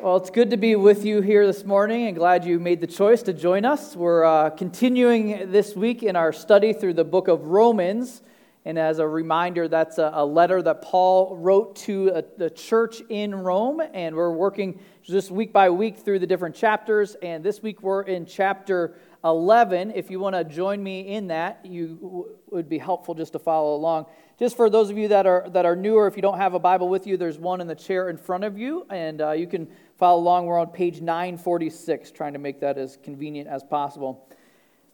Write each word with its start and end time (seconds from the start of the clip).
Well, 0.00 0.16
it's 0.16 0.30
good 0.30 0.50
to 0.50 0.56
be 0.56 0.76
with 0.76 1.04
you 1.04 1.22
here 1.22 1.44
this 1.44 1.64
morning 1.64 2.06
and 2.06 2.16
glad 2.16 2.44
you 2.44 2.60
made 2.60 2.80
the 2.80 2.86
choice 2.86 3.20
to 3.22 3.32
join 3.32 3.64
us. 3.64 3.96
We're 3.96 4.22
uh, 4.22 4.50
continuing 4.50 5.50
this 5.50 5.74
week 5.74 6.04
in 6.04 6.14
our 6.14 6.32
study 6.32 6.72
through 6.72 6.94
the 6.94 7.04
book 7.04 7.26
of 7.26 7.48
Romans. 7.48 8.22
And 8.64 8.78
as 8.78 9.00
a 9.00 9.08
reminder, 9.08 9.66
that's 9.66 9.98
a, 9.98 10.12
a 10.14 10.24
letter 10.24 10.62
that 10.62 10.82
Paul 10.82 11.36
wrote 11.36 11.74
to 11.76 12.12
a, 12.14 12.24
the 12.36 12.48
church 12.48 13.02
in 13.08 13.34
Rome. 13.34 13.82
And 13.92 14.14
we're 14.14 14.30
working 14.30 14.78
just 15.02 15.32
week 15.32 15.52
by 15.52 15.68
week 15.70 15.98
through 15.98 16.20
the 16.20 16.28
different 16.28 16.54
chapters. 16.54 17.16
And 17.20 17.42
this 17.42 17.60
week 17.60 17.82
we're 17.82 18.02
in 18.02 18.24
chapter 18.24 18.94
11. 19.24 19.92
If 19.96 20.10
you 20.12 20.20
want 20.20 20.36
to 20.36 20.44
join 20.44 20.80
me 20.80 21.08
in 21.08 21.26
that, 21.28 21.64
you 21.64 22.36
would 22.50 22.68
be 22.68 22.78
helpful 22.78 23.14
just 23.14 23.32
to 23.32 23.38
follow 23.40 23.74
along. 23.74 24.06
Just 24.38 24.56
for 24.56 24.70
those 24.70 24.90
of 24.90 24.96
you 24.96 25.08
that 25.08 25.26
are, 25.26 25.48
that 25.50 25.66
are 25.66 25.74
newer, 25.74 26.06
if 26.06 26.14
you 26.14 26.22
don't 26.22 26.38
have 26.38 26.54
a 26.54 26.60
Bible 26.60 26.88
with 26.88 27.06
you, 27.06 27.16
there's 27.16 27.38
one 27.38 27.60
in 27.60 27.66
the 27.66 27.74
chair 27.74 28.08
in 28.08 28.16
front 28.16 28.44
of 28.44 28.56
you. 28.56 28.86
And 28.88 29.20
uh, 29.20 29.32
you 29.32 29.48
can 29.48 29.68
Follow 29.98 30.20
along. 30.20 30.46
We're 30.46 30.60
on 30.60 30.68
page 30.68 31.00
946, 31.00 32.12
trying 32.12 32.34
to 32.34 32.38
make 32.38 32.60
that 32.60 32.78
as 32.78 32.96
convenient 33.02 33.48
as 33.48 33.64
possible. 33.64 34.28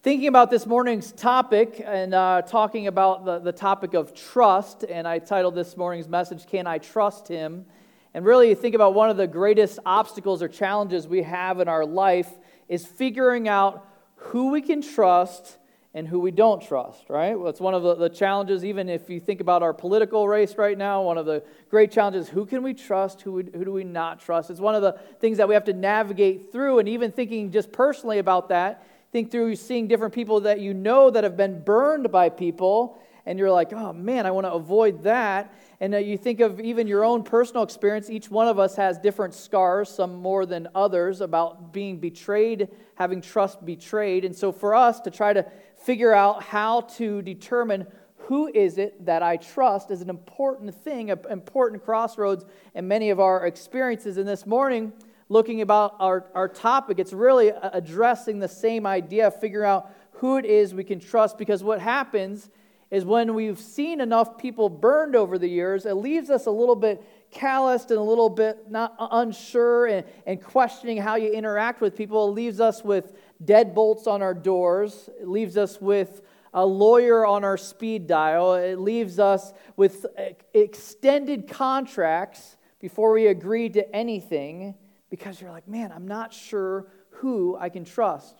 Thinking 0.03 0.29
about 0.29 0.51
this 0.51 0.65
morning's 0.65 1.13
topic 1.13 1.83
and 1.85 2.15
uh, 2.15 2.41
talking 2.41 2.87
about 2.87 3.27
the, 3.27 3.39
the 3.39 3.53
topic 3.53 3.93
of 3.93 4.15
trust, 4.15 4.83
and 4.83 5.07
I 5.07 5.19
titled 5.19 5.57
this 5.57 5.77
morning's 5.77 6.09
message, 6.09 6.47
Can 6.47 6.67
I 6.67 6.79
Trust 6.79 7.29
Him? 7.29 7.67
And 8.15 8.25
really, 8.25 8.55
think 8.55 8.75
about 8.75 8.95
one 8.95 9.11
of 9.11 9.19
the 9.19 9.27
greatest 9.27 9.79
obstacles 9.85 10.43
or 10.43 10.49
challenges 10.49 11.07
we 11.07 11.21
have 11.21 11.61
in 11.61 11.69
our 11.69 11.85
life 11.85 12.31
is 12.71 12.87
figuring 12.87 13.47
out 13.47 13.87
who 14.17 14.53
we 14.53 14.63
can 14.63 14.81
trust 14.81 15.59
and 15.95 16.09
who 16.09 16.19
we 16.19 16.33
don't 16.33 16.61
trust, 16.61 17.09
right? 17.09 17.39
Well, 17.39 17.49
it's 17.49 17.61
one 17.61 17.73
of 17.73 17.85
the, 17.85 17.95
the, 17.95 18.09
challenges, 18.09 18.65
even 18.65 18.89
if 18.89 19.09
you 19.09 19.21
think 19.21 19.41
about 19.41 19.63
our 19.63 19.73
political 19.73 20.27
race 20.27 20.57
right 20.59 20.77
now, 20.77 21.03
one 21.03 21.17
of 21.17 21.25
the 21.25 21.45
great 21.71 21.93
challenges 21.93 22.29
who 22.29 22.45
can 22.47 22.65
we 22.65 22.75
trust, 22.75 23.23
who, 23.23 23.33
we, 23.33 23.45
who 23.45 23.65
do 23.65 23.73
we 23.73 23.85
not 23.85 24.21
trust? 24.21 24.51
It's 24.51 24.59
one 24.59 24.75
of 24.75 24.83
the 24.83 24.99
things 25.21 25.39
that 25.39 25.47
we 25.47 25.55
have 25.55 25.65
to 25.65 25.73
navigate 25.73 26.51
through, 26.51 26.81
and 26.81 26.89
even 26.89 27.13
thinking 27.13 27.53
just 27.53 27.71
personally 27.71 28.19
about 28.19 28.49
that, 28.49 28.85
think 29.13 29.31
through 29.31 29.55
seeing 29.55 29.87
different 29.87 30.13
people 30.13 30.41
that 30.41 30.59
you 30.59 30.75
know 30.75 31.11
that 31.11 31.23
have 31.23 31.37
been 31.37 31.63
burned 31.63 32.11
by 32.11 32.29
people, 32.29 32.99
and 33.25 33.39
you're 33.39 33.51
like, 33.51 33.73
oh 33.73 33.93
man, 33.93 34.27
I 34.27 34.33
want 34.33 34.47
to 34.47 34.53
avoid 34.53 35.05
that. 35.05 35.55
And 35.81 35.95
you 35.95 36.17
think 36.17 36.41
of 36.41 36.61
even 36.61 36.87
your 36.87 37.05
own 37.05 37.23
personal 37.23 37.63
experience. 37.63 38.11
Each 38.11 38.31
one 38.31 38.49
of 38.49 38.59
us 38.59 38.77
has 38.77 38.99
different 38.99 39.35
scars, 39.35 39.89
some 39.89 40.17
more 40.17 40.47
than 40.47 40.69
others, 40.75 41.21
about 41.21 41.73
being 41.73 41.99
betrayed, 41.99 42.69
having 42.97 43.21
trust 43.21 43.65
betrayed. 43.65 44.25
And 44.25 44.35
so 44.35 44.53
for 44.53 44.75
us 44.75 45.01
to 45.01 45.11
try 45.11 45.33
to 45.33 45.47
figure 45.85 46.15
out 46.15 46.43
how 46.43 46.83
to 46.83 47.21
determine 47.23 47.87
who 48.17 48.51
is 48.55 48.79
it 48.79 49.05
that 49.05 49.23
I 49.23 49.37
trust 49.37 49.91
is 49.91 50.01
an 50.01 50.09
important 50.09 50.75
thing, 50.75 51.11
an 51.11 51.19
important 51.31 51.85
crossroads 51.85 52.47
in 52.75 52.89
many 52.89 53.11
of 53.11 53.21
our 53.21 53.47
experiences. 53.47 54.17
And 54.17 54.27
this 54.27 54.47
morning, 54.47 54.95
looking 55.29 55.61
about 55.61 55.97
our, 56.01 56.27
our 56.35 56.49
topic, 56.49 56.99
it's 56.99 57.13
really 57.13 57.49
addressing 57.49 58.39
the 58.39 58.49
same 58.49 58.87
idea, 58.87 59.31
figuring 59.31 59.69
out 59.69 59.91
who 60.13 60.39
it 60.39 60.47
is 60.47 60.73
we 60.73 60.85
can 60.85 61.01
trust. 61.01 61.37
Because 61.37 61.63
what 61.63 61.81
happens 61.81 62.49
is 62.91 63.05
when 63.05 63.35
we've 63.35 63.59
seen 63.59 64.01
enough 64.01 64.39
people 64.39 64.71
burned 64.71 65.15
over 65.15 65.37
the 65.37 65.49
years, 65.49 65.85
it 65.85 65.95
leaves 65.95 66.31
us 66.31 66.47
a 66.47 66.51
little 66.51 66.77
bit 66.77 67.05
calloused 67.35 67.91
and 67.91 67.99
a 67.99 68.03
little 68.03 68.31
bit 68.31 68.71
not 68.71 68.95
uh, 68.99 69.09
unsure 69.11 69.87
and, 69.87 70.07
and 70.27 70.43
questioning 70.43 70.97
how 70.97 71.17
you 71.17 71.33
interact 71.33 71.81
with 71.81 71.97
people. 71.97 72.29
It 72.29 72.33
leaves 72.33 72.61
us 72.61 72.83
with 72.83 73.15
deadbolts 73.45 74.07
on 74.07 74.23
our 74.23 74.35
doors. 74.35 75.11
It 75.21 75.29
leaves 75.29 75.57
us 75.57 75.81
with 75.81 76.23
a 76.55 76.65
lawyer 76.65 77.27
on 77.27 77.45
our 77.45 77.57
speed 77.57 78.07
dial. 78.07 78.55
It 78.55 78.79
leaves 78.79 79.19
us 79.19 79.53
with 79.77 80.07
uh, 80.17 80.23
extended 80.55 81.49
contracts 81.49 82.57
before 82.81 83.13
we 83.13 83.27
agree 83.27 83.69
to 83.71 83.95
anything 83.95 84.75
because 85.11 85.41
you're 85.41 85.51
like, 85.51 85.69
man, 85.69 85.93
I'm 85.93 86.07
not 86.07 86.33
sure 86.33 86.87
who 87.11 87.57
I 87.59 87.69
can 87.69 87.85
trust. 87.85 88.37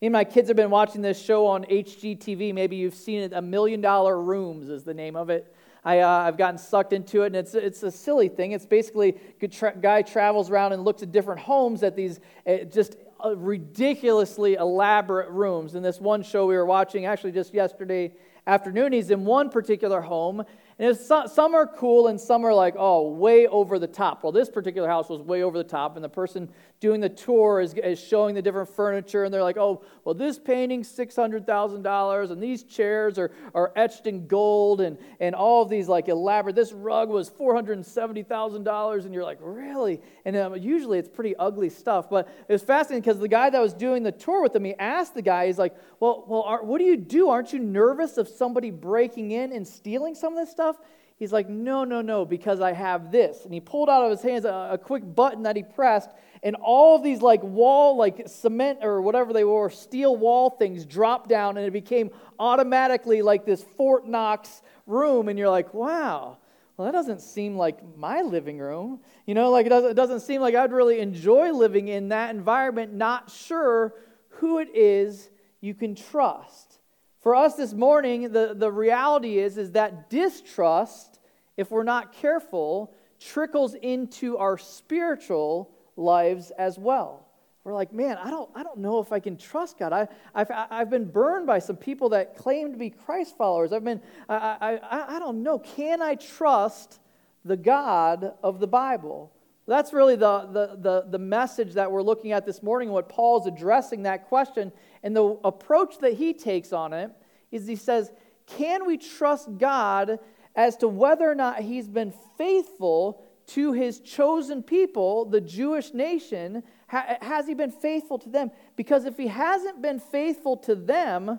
Me 0.00 0.06
and 0.06 0.12
my 0.12 0.24
kids 0.24 0.48
have 0.48 0.56
been 0.56 0.70
watching 0.70 1.00
this 1.00 1.22
show 1.22 1.46
on 1.46 1.64
HGTV. 1.64 2.52
Maybe 2.52 2.74
you've 2.74 2.94
seen 2.94 3.20
it. 3.20 3.32
A 3.32 3.40
Million 3.40 3.80
Dollar 3.80 4.20
Rooms 4.20 4.68
is 4.68 4.82
the 4.82 4.94
name 4.94 5.14
of 5.14 5.30
it. 5.30 5.54
I, 5.84 5.98
uh, 5.98 6.08
I've 6.08 6.36
gotten 6.36 6.58
sucked 6.58 6.92
into 6.92 7.22
it, 7.22 7.26
and 7.26 7.36
it's, 7.36 7.54
it's 7.54 7.82
a 7.82 7.90
silly 7.90 8.28
thing. 8.28 8.52
It's 8.52 8.66
basically 8.66 9.18
a 9.40 9.48
tra- 9.48 9.76
guy 9.76 10.02
travels 10.02 10.50
around 10.50 10.72
and 10.72 10.84
looks 10.84 11.02
at 11.02 11.10
different 11.10 11.40
homes 11.40 11.82
at 11.82 11.96
these 11.96 12.20
uh, 12.46 12.58
just 12.58 12.96
ridiculously 13.36 14.54
elaborate 14.54 15.30
rooms. 15.30 15.74
In 15.74 15.82
this 15.82 16.00
one 16.00 16.22
show 16.22 16.46
we 16.46 16.56
were 16.56 16.66
watching, 16.66 17.06
actually 17.06 17.32
just 17.32 17.54
yesterday 17.54 18.12
afternoon, 18.46 18.92
he's 18.92 19.10
in 19.10 19.24
one 19.24 19.50
particular 19.50 20.00
home, 20.00 20.44
and 20.82 20.98
some 20.98 21.54
are 21.54 21.66
cool 21.66 22.08
and 22.08 22.20
some 22.20 22.44
are 22.44 22.52
like, 22.52 22.74
oh, 22.76 23.08
way 23.08 23.46
over 23.46 23.78
the 23.78 23.86
top. 23.86 24.24
Well, 24.24 24.32
this 24.32 24.50
particular 24.50 24.88
house 24.88 25.08
was 25.08 25.20
way 25.20 25.44
over 25.44 25.56
the 25.56 25.62
top, 25.62 25.94
and 25.94 26.04
the 26.04 26.08
person 26.08 26.48
doing 26.80 27.00
the 27.00 27.08
tour 27.08 27.60
is, 27.60 27.74
is 27.74 28.00
showing 28.00 28.34
the 28.34 28.42
different 28.42 28.68
furniture, 28.68 29.22
and 29.22 29.32
they're 29.32 29.44
like, 29.44 29.56
oh, 29.56 29.84
well, 30.04 30.16
this 30.16 30.40
painting's 30.40 30.90
$600,000, 30.90 32.30
and 32.32 32.42
these 32.42 32.64
chairs 32.64 33.16
are, 33.16 33.30
are 33.54 33.72
etched 33.76 34.08
in 34.08 34.26
gold, 34.26 34.80
and, 34.80 34.98
and 35.20 35.36
all 35.36 35.62
of 35.62 35.68
these 35.68 35.86
like 35.86 36.08
elaborate. 36.08 36.56
This 36.56 36.72
rug 36.72 37.08
was 37.10 37.30
$470,000, 37.30 39.04
and 39.04 39.14
you're 39.14 39.22
like, 39.22 39.38
really? 39.40 40.00
And 40.24 40.36
um, 40.36 40.56
usually 40.56 40.98
it's 40.98 41.08
pretty 41.08 41.36
ugly 41.36 41.70
stuff, 41.70 42.10
but 42.10 42.26
it 42.48 42.52
was 42.52 42.62
fascinating 42.62 43.02
because 43.02 43.20
the 43.20 43.28
guy 43.28 43.50
that 43.50 43.60
was 43.60 43.72
doing 43.72 44.02
the 44.02 44.10
tour 44.10 44.42
with 44.42 44.56
him, 44.56 44.64
he 44.64 44.74
asked 44.74 45.14
the 45.14 45.22
guy, 45.22 45.46
he's 45.46 45.58
like, 45.58 45.76
well, 46.00 46.24
well 46.26 46.42
are, 46.42 46.64
what 46.64 46.78
do 46.78 46.84
you 46.84 46.96
do? 46.96 47.28
Aren't 47.28 47.52
you 47.52 47.60
nervous 47.60 48.18
of 48.18 48.26
somebody 48.26 48.72
breaking 48.72 49.30
in 49.30 49.52
and 49.52 49.64
stealing 49.64 50.16
some 50.16 50.32
of 50.32 50.40
this 50.40 50.50
stuff? 50.50 50.71
He's 51.16 51.32
like, 51.32 51.48
no, 51.48 51.84
no, 51.84 52.02
no, 52.02 52.24
because 52.24 52.60
I 52.60 52.72
have 52.72 53.12
this. 53.12 53.44
And 53.44 53.54
he 53.54 53.60
pulled 53.60 53.88
out 53.88 54.04
of 54.04 54.10
his 54.10 54.22
hands 54.22 54.44
a, 54.44 54.70
a 54.72 54.78
quick 54.78 55.02
button 55.14 55.44
that 55.44 55.54
he 55.54 55.62
pressed, 55.62 56.10
and 56.42 56.56
all 56.56 56.96
of 56.96 57.04
these 57.04 57.22
like 57.22 57.42
wall, 57.42 57.96
like 57.96 58.24
cement 58.26 58.80
or 58.82 59.00
whatever 59.00 59.32
they 59.32 59.44
were, 59.44 59.70
steel 59.70 60.16
wall 60.16 60.50
things 60.50 60.84
dropped 60.84 61.28
down, 61.28 61.56
and 61.56 61.66
it 61.66 61.72
became 61.72 62.10
automatically 62.38 63.22
like 63.22 63.44
this 63.44 63.62
Fort 63.76 64.06
Knox 64.08 64.62
room. 64.86 65.28
And 65.28 65.38
you're 65.38 65.48
like, 65.48 65.72
wow, 65.72 66.38
well, 66.76 66.86
that 66.86 66.92
doesn't 66.92 67.20
seem 67.20 67.56
like 67.56 67.78
my 67.96 68.22
living 68.22 68.58
room. 68.58 68.98
You 69.24 69.34
know, 69.34 69.50
like 69.50 69.66
it 69.66 69.68
doesn't, 69.68 69.90
it 69.92 69.94
doesn't 69.94 70.20
seem 70.20 70.40
like 70.40 70.56
I'd 70.56 70.72
really 70.72 70.98
enjoy 70.98 71.52
living 71.52 71.86
in 71.86 72.08
that 72.08 72.34
environment, 72.34 72.92
not 72.92 73.30
sure 73.30 73.94
who 74.30 74.58
it 74.58 74.74
is 74.74 75.30
you 75.60 75.74
can 75.74 75.94
trust. 75.94 76.80
For 77.22 77.36
us 77.36 77.54
this 77.54 77.72
morning, 77.72 78.32
the, 78.32 78.52
the 78.54 78.70
reality 78.70 79.38
is, 79.38 79.56
is 79.56 79.72
that 79.72 80.10
distrust, 80.10 81.20
if 81.56 81.70
we're 81.70 81.84
not 81.84 82.12
careful, 82.12 82.92
trickles 83.20 83.74
into 83.74 84.36
our 84.38 84.58
spiritual 84.58 85.70
lives 85.96 86.50
as 86.58 86.78
well. 86.78 87.28
We're 87.62 87.74
like, 87.74 87.92
man, 87.92 88.18
I 88.18 88.28
don't, 88.28 88.50
I 88.56 88.64
don't 88.64 88.78
know 88.78 88.98
if 88.98 89.12
I 89.12 89.20
can 89.20 89.36
trust 89.36 89.78
God. 89.78 89.92
I, 89.92 90.08
I've, 90.34 90.50
I've 90.50 90.90
been 90.90 91.04
burned 91.04 91.46
by 91.46 91.60
some 91.60 91.76
people 91.76 92.08
that 92.08 92.36
claim 92.36 92.72
to 92.72 92.78
be 92.78 92.90
Christ 92.90 93.36
followers. 93.38 93.72
I've 93.72 93.84
been, 93.84 94.00
I, 94.28 94.80
I, 94.82 95.16
I 95.16 95.18
don't 95.20 95.44
know. 95.44 95.60
Can 95.60 96.02
I 96.02 96.16
trust 96.16 96.98
the 97.44 97.56
God 97.56 98.32
of 98.42 98.58
the 98.58 98.66
Bible? 98.66 99.30
That's 99.68 99.92
really 99.92 100.16
the, 100.16 100.40
the, 100.52 100.76
the, 100.76 101.06
the 101.08 101.18
message 101.18 101.74
that 101.74 101.92
we're 101.92 102.02
looking 102.02 102.32
at 102.32 102.44
this 102.44 102.64
morning, 102.64 102.90
what 102.90 103.08
Paul's 103.08 103.46
addressing 103.46 104.02
that 104.02 104.26
question. 104.26 104.72
And 105.02 105.16
the 105.16 105.38
approach 105.44 105.98
that 105.98 106.14
he 106.14 106.32
takes 106.32 106.72
on 106.72 106.92
it 106.92 107.10
is 107.50 107.66
he 107.66 107.76
says, 107.76 108.10
Can 108.46 108.86
we 108.86 108.96
trust 108.96 109.48
God 109.58 110.18
as 110.54 110.76
to 110.78 110.88
whether 110.88 111.30
or 111.30 111.34
not 111.34 111.60
he's 111.60 111.88
been 111.88 112.12
faithful 112.36 113.24
to 113.48 113.72
his 113.72 114.00
chosen 114.00 114.62
people, 114.62 115.24
the 115.24 115.40
Jewish 115.40 115.92
nation, 115.92 116.62
has 116.86 117.46
he 117.46 117.54
been 117.54 117.70
faithful 117.70 118.18
to 118.18 118.28
them? 118.28 118.50
Because 118.76 119.04
if 119.04 119.16
he 119.16 119.26
hasn't 119.26 119.82
been 119.82 119.98
faithful 119.98 120.56
to 120.58 120.74
them, 120.74 121.38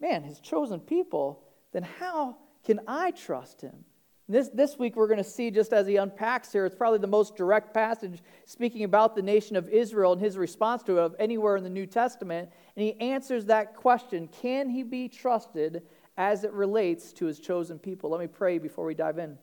man, 0.00 0.22
his 0.24 0.40
chosen 0.40 0.80
people, 0.80 1.44
then 1.72 1.82
how 1.82 2.36
can 2.64 2.80
I 2.86 3.12
trust 3.12 3.60
him? 3.60 3.84
This, 4.28 4.48
this 4.48 4.76
week, 4.76 4.96
we're 4.96 5.06
going 5.06 5.22
to 5.22 5.24
see, 5.24 5.52
just 5.52 5.72
as 5.72 5.86
he 5.86 5.96
unpacks 5.96 6.50
here, 6.50 6.66
it's 6.66 6.74
probably 6.74 6.98
the 6.98 7.06
most 7.06 7.36
direct 7.36 7.72
passage 7.72 8.20
speaking 8.44 8.82
about 8.82 9.14
the 9.14 9.22
nation 9.22 9.54
of 9.54 9.68
Israel 9.68 10.12
and 10.12 10.20
his 10.20 10.36
response 10.36 10.82
to 10.84 10.98
it 10.98 11.00
of 11.00 11.14
anywhere 11.20 11.56
in 11.56 11.62
the 11.62 11.70
New 11.70 11.86
Testament. 11.86 12.50
And 12.74 12.82
he 12.82 13.00
answers 13.00 13.44
that 13.44 13.76
question 13.76 14.28
Can 14.28 14.68
he 14.68 14.82
be 14.82 15.08
trusted 15.08 15.82
as 16.16 16.42
it 16.42 16.52
relates 16.52 17.12
to 17.14 17.26
his 17.26 17.38
chosen 17.38 17.78
people? 17.78 18.10
Let 18.10 18.20
me 18.20 18.26
pray 18.26 18.58
before 18.58 18.84
we 18.84 18.94
dive 18.94 19.18
in. 19.18 19.38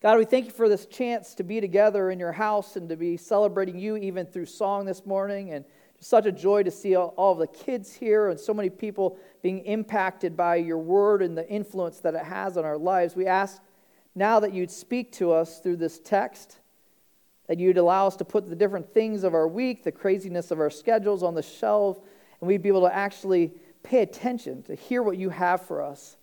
God, 0.00 0.18
we 0.18 0.26
thank 0.26 0.44
you 0.44 0.52
for 0.52 0.68
this 0.68 0.86
chance 0.86 1.34
to 1.34 1.42
be 1.42 1.60
together 1.60 2.12
in 2.12 2.20
your 2.20 2.32
house 2.32 2.76
and 2.76 2.88
to 2.88 2.96
be 2.96 3.16
celebrating 3.16 3.80
you 3.80 3.96
even 3.96 4.26
through 4.26 4.46
song 4.46 4.84
this 4.84 5.04
morning. 5.04 5.50
And 5.50 5.64
such 6.00 6.26
a 6.26 6.32
joy 6.32 6.62
to 6.62 6.70
see 6.70 6.94
all, 6.94 7.14
all 7.16 7.32
of 7.32 7.38
the 7.38 7.46
kids 7.46 7.94
here 7.94 8.28
and 8.28 8.38
so 8.38 8.52
many 8.52 8.70
people 8.70 9.18
being 9.42 9.60
impacted 9.60 10.36
by 10.36 10.56
your 10.56 10.78
word 10.78 11.22
and 11.22 11.36
the 11.36 11.48
influence 11.48 12.00
that 12.00 12.14
it 12.14 12.22
has 12.22 12.56
on 12.56 12.64
our 12.64 12.78
lives. 12.78 13.16
We 13.16 13.26
ask 13.26 13.60
now 14.14 14.40
that 14.40 14.52
you'd 14.52 14.70
speak 14.70 15.12
to 15.12 15.32
us 15.32 15.60
through 15.60 15.76
this 15.76 15.98
text, 15.98 16.58
that 17.48 17.58
you'd 17.58 17.78
allow 17.78 18.06
us 18.06 18.16
to 18.16 18.24
put 18.24 18.48
the 18.48 18.56
different 18.56 18.92
things 18.92 19.24
of 19.24 19.34
our 19.34 19.46
week, 19.46 19.84
the 19.84 19.92
craziness 19.92 20.50
of 20.50 20.60
our 20.60 20.70
schedules 20.70 21.22
on 21.22 21.34
the 21.34 21.42
shelf, 21.42 21.98
and 22.40 22.48
we'd 22.48 22.62
be 22.62 22.68
able 22.68 22.82
to 22.82 22.94
actually 22.94 23.52
pay 23.82 24.02
attention 24.02 24.62
to 24.64 24.74
hear 24.74 25.02
what 25.02 25.16
you 25.16 25.30
have 25.30 25.62
for 25.62 25.82
us. 25.82 26.16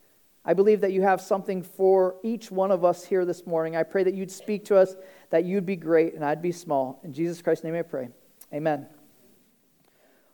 I 0.45 0.53
believe 0.53 0.81
that 0.81 0.91
you 0.91 1.03
have 1.03 1.21
something 1.21 1.63
for 1.63 2.15
each 2.23 2.51
one 2.51 2.71
of 2.71 2.83
us 2.83 3.05
here 3.05 3.23
this 3.23 3.47
morning. 3.47 3.77
I 3.77 3.83
pray 3.83 4.03
that 4.03 4.13
you'd 4.13 4.31
speak 4.31 4.65
to 4.65 4.75
us, 4.75 4.95
that 5.29 5.45
you'd 5.45 5.65
be 5.65 5.77
great, 5.77 6.15
and 6.15 6.25
I'd 6.25 6.41
be 6.41 6.51
small. 6.51 6.99
In 7.03 7.13
Jesus 7.13 7.41
Christ's 7.41 7.63
name 7.63 7.75
I 7.75 7.81
pray. 7.83 8.09
Amen. 8.53 8.87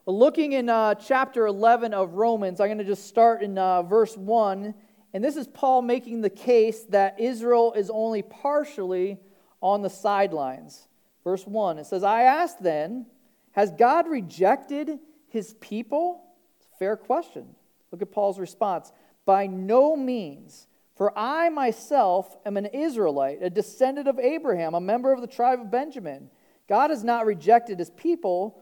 Looking 0.06 0.54
in 0.54 0.70
uh, 0.70 0.96
chapter 0.96 1.46
11 1.46 1.94
of 1.94 2.14
Romans, 2.14 2.60
I'm 2.60 2.68
going 2.68 2.78
to 2.80 2.84
just 2.84 3.08
start 3.08 3.44
in 3.44 3.58
uh, 3.58 3.84
verse 3.84 4.16
1. 4.16 4.74
And 5.14 5.24
this 5.24 5.36
is 5.36 5.48
Paul 5.48 5.82
making 5.82 6.22
the 6.22 6.30
case 6.30 6.84
that 6.90 7.20
Israel 7.20 7.74
is 7.74 7.90
only 7.90 8.22
partially 8.22 9.20
on 9.62 9.82
the 9.82 9.90
sidelines. 9.90 10.88
Verse 11.24 11.46
1 11.46 11.80
it 11.80 11.86
says, 11.86 12.04
I 12.04 12.24
ask 12.24 12.58
then, 12.60 13.06
has 13.52 13.72
God 13.72 14.08
rejected 14.08 15.00
his 15.28 15.54
people? 15.56 16.24
It's 16.58 16.70
a 16.74 16.78
fair 16.78 16.96
question. 16.96 17.48
Look 17.92 18.02
at 18.02 18.12
Paul's 18.12 18.40
response. 18.40 18.92
By 19.26 19.48
no 19.48 19.96
means. 19.96 20.68
For 20.96 21.18
I 21.18 21.50
myself 21.50 22.36
am 22.46 22.58
an 22.58 22.66
Israelite, 22.68 23.40
a 23.42 23.50
descendant 23.50 24.08
of 24.08 24.20
Abraham, 24.20 24.74
a 24.74 24.82
member 24.82 25.14
of 25.14 25.22
the 25.22 25.28
tribe 25.28 25.62
of 25.62 25.72
Benjamin. 25.72 26.30
God 26.68 26.90
has 26.90 27.04
not 27.04 27.26
rejected 27.26 27.80
his 27.80 27.90
people 27.92 28.62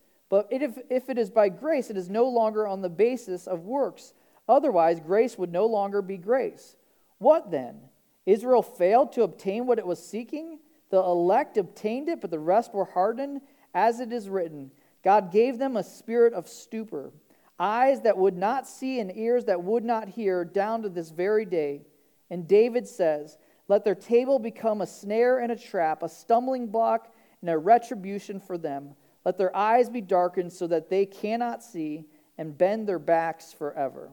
But 0.31 0.47
if, 0.49 0.79
if 0.89 1.09
it 1.09 1.17
is 1.17 1.29
by 1.29 1.49
grace, 1.49 1.89
it 1.89 1.97
is 1.97 2.09
no 2.09 2.25
longer 2.29 2.65
on 2.65 2.81
the 2.81 2.89
basis 2.89 3.47
of 3.47 3.65
works. 3.65 4.13
Otherwise, 4.47 5.01
grace 5.01 5.37
would 5.37 5.51
no 5.51 5.65
longer 5.65 6.01
be 6.01 6.15
grace. 6.15 6.77
What 7.17 7.51
then? 7.51 7.81
Israel 8.25 8.63
failed 8.63 9.11
to 9.11 9.23
obtain 9.23 9.67
what 9.67 9.77
it 9.77 9.85
was 9.85 10.03
seeking? 10.03 10.59
The 10.89 10.99
elect 10.99 11.57
obtained 11.57 12.07
it, 12.07 12.21
but 12.21 12.31
the 12.31 12.39
rest 12.39 12.73
were 12.73 12.85
hardened. 12.85 13.41
As 13.73 13.99
it 13.99 14.13
is 14.13 14.29
written, 14.29 14.71
God 15.03 15.33
gave 15.33 15.57
them 15.57 15.75
a 15.75 15.83
spirit 15.83 16.33
of 16.33 16.47
stupor, 16.47 17.11
eyes 17.59 18.01
that 18.03 18.17
would 18.17 18.37
not 18.37 18.65
see 18.65 19.01
and 19.01 19.15
ears 19.17 19.45
that 19.45 19.61
would 19.61 19.83
not 19.83 20.07
hear, 20.07 20.45
down 20.45 20.81
to 20.83 20.89
this 20.89 21.09
very 21.09 21.43
day. 21.43 21.81
And 22.29 22.47
David 22.47 22.87
says, 22.87 23.37
Let 23.67 23.83
their 23.83 23.95
table 23.95 24.39
become 24.39 24.79
a 24.79 24.87
snare 24.87 25.39
and 25.39 25.51
a 25.51 25.57
trap, 25.57 26.03
a 26.03 26.09
stumbling 26.09 26.67
block 26.67 27.13
and 27.41 27.49
a 27.49 27.57
retribution 27.57 28.39
for 28.39 28.57
them. 28.57 28.95
Let 29.25 29.37
their 29.37 29.55
eyes 29.55 29.89
be 29.89 30.01
darkened 30.01 30.51
so 30.51 30.67
that 30.67 30.89
they 30.89 31.05
cannot 31.05 31.63
see 31.63 32.05
and 32.37 32.57
bend 32.57 32.87
their 32.87 32.99
backs 32.99 33.53
forever. 33.53 34.09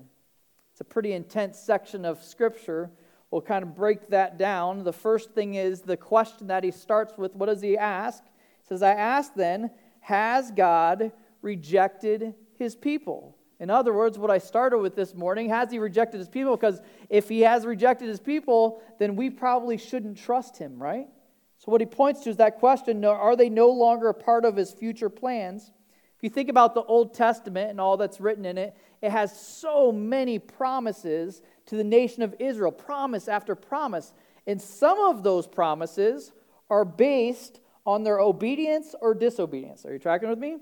It's 0.73 0.81
a 0.81 0.85
pretty 0.85 1.13
intense 1.13 1.59
section 1.59 2.05
of 2.05 2.23
Scripture. 2.23 2.91
We'll 3.31 3.43
kind 3.43 3.63
of 3.63 3.75
break 3.75 4.09
that 4.11 4.39
down. 4.39 4.85
The 4.85 4.93
first 4.93 5.33
thing 5.33 5.55
is 5.55 5.81
the 5.81 5.97
question 5.97 6.47
that 6.49 6.65
he 6.65 6.71
starts 6.71 7.17
with 7.17 7.35
what 7.35 7.47
does 7.47 7.63
he 7.63 7.77
ask? 7.77 8.23
He 8.25 8.69
says, 8.69 8.83
I 8.83 8.93
ask 8.93 9.35
then, 9.35 9.71
has 10.01 10.51
God 10.51 11.13
rejected 11.43 12.35
his 12.55 12.75
people? 12.75 13.37
In 13.61 13.71
other 13.71 13.93
words, 13.93 14.19
what 14.19 14.31
I 14.31 14.39
started 14.39 14.79
with 14.79 14.95
this 14.95 15.15
morning, 15.15 15.49
has 15.49 15.71
he 15.71 15.79
rejected 15.79 16.19
his 16.19 16.29
people? 16.29 16.57
Because 16.57 16.81
if 17.11 17.29
he 17.29 17.41
has 17.41 17.67
rejected 17.67 18.09
his 18.09 18.21
people, 18.21 18.81
then 18.99 19.17
we 19.17 19.31
probably 19.31 19.77
shouldn't 19.77 20.17
trust 20.17 20.59
him, 20.59 20.81
right? 20.81 21.09
So, 21.69 21.73
what 21.73 21.83
he 21.83 21.87
points 21.87 22.21
to 22.21 22.31
is 22.31 22.39
that 22.39 22.61
question 22.61 23.05
are 23.05 23.37
they 23.37 23.51
no 23.51 23.69
longer 23.69 24.09
a 24.09 24.15
part 24.15 24.47
of 24.47 24.57
his 24.57 24.73
future 24.73 25.11
plans? 25.11 25.71
If 26.17 26.23
you 26.23 26.31
think 26.31 26.49
about 26.49 26.73
the 26.73 26.83
Old 26.83 27.13
Testament 27.13 27.69
and 27.69 27.79
all 27.79 27.99
that's 27.99 28.23
written 28.23 28.47
in 28.47 28.57
it, 28.57 28.75
it 29.03 29.11
has 29.11 29.39
so 29.39 29.93
many 29.93 30.39
promises 30.39 31.43
to 31.67 31.77
the 31.77 31.85
nation 31.85 32.23
of 32.23 32.35
Israel, 32.39 32.73
promise 32.73 33.29
after 33.29 33.55
promise. 33.55 34.15
And 34.47 34.63
some 34.63 34.99
of 34.99 35.23
those 35.23 35.47
promises 35.47 36.33
are 36.71 36.87
based 36.87 37.61
on 37.85 38.03
their 38.03 38.19
obedience 38.19 38.95
or 39.03 39.13
disobedience. 39.13 39.85
Are 39.85 39.93
you 39.93 39.99
tracking 39.99 40.31
with 40.31 40.39
me? 40.39 40.57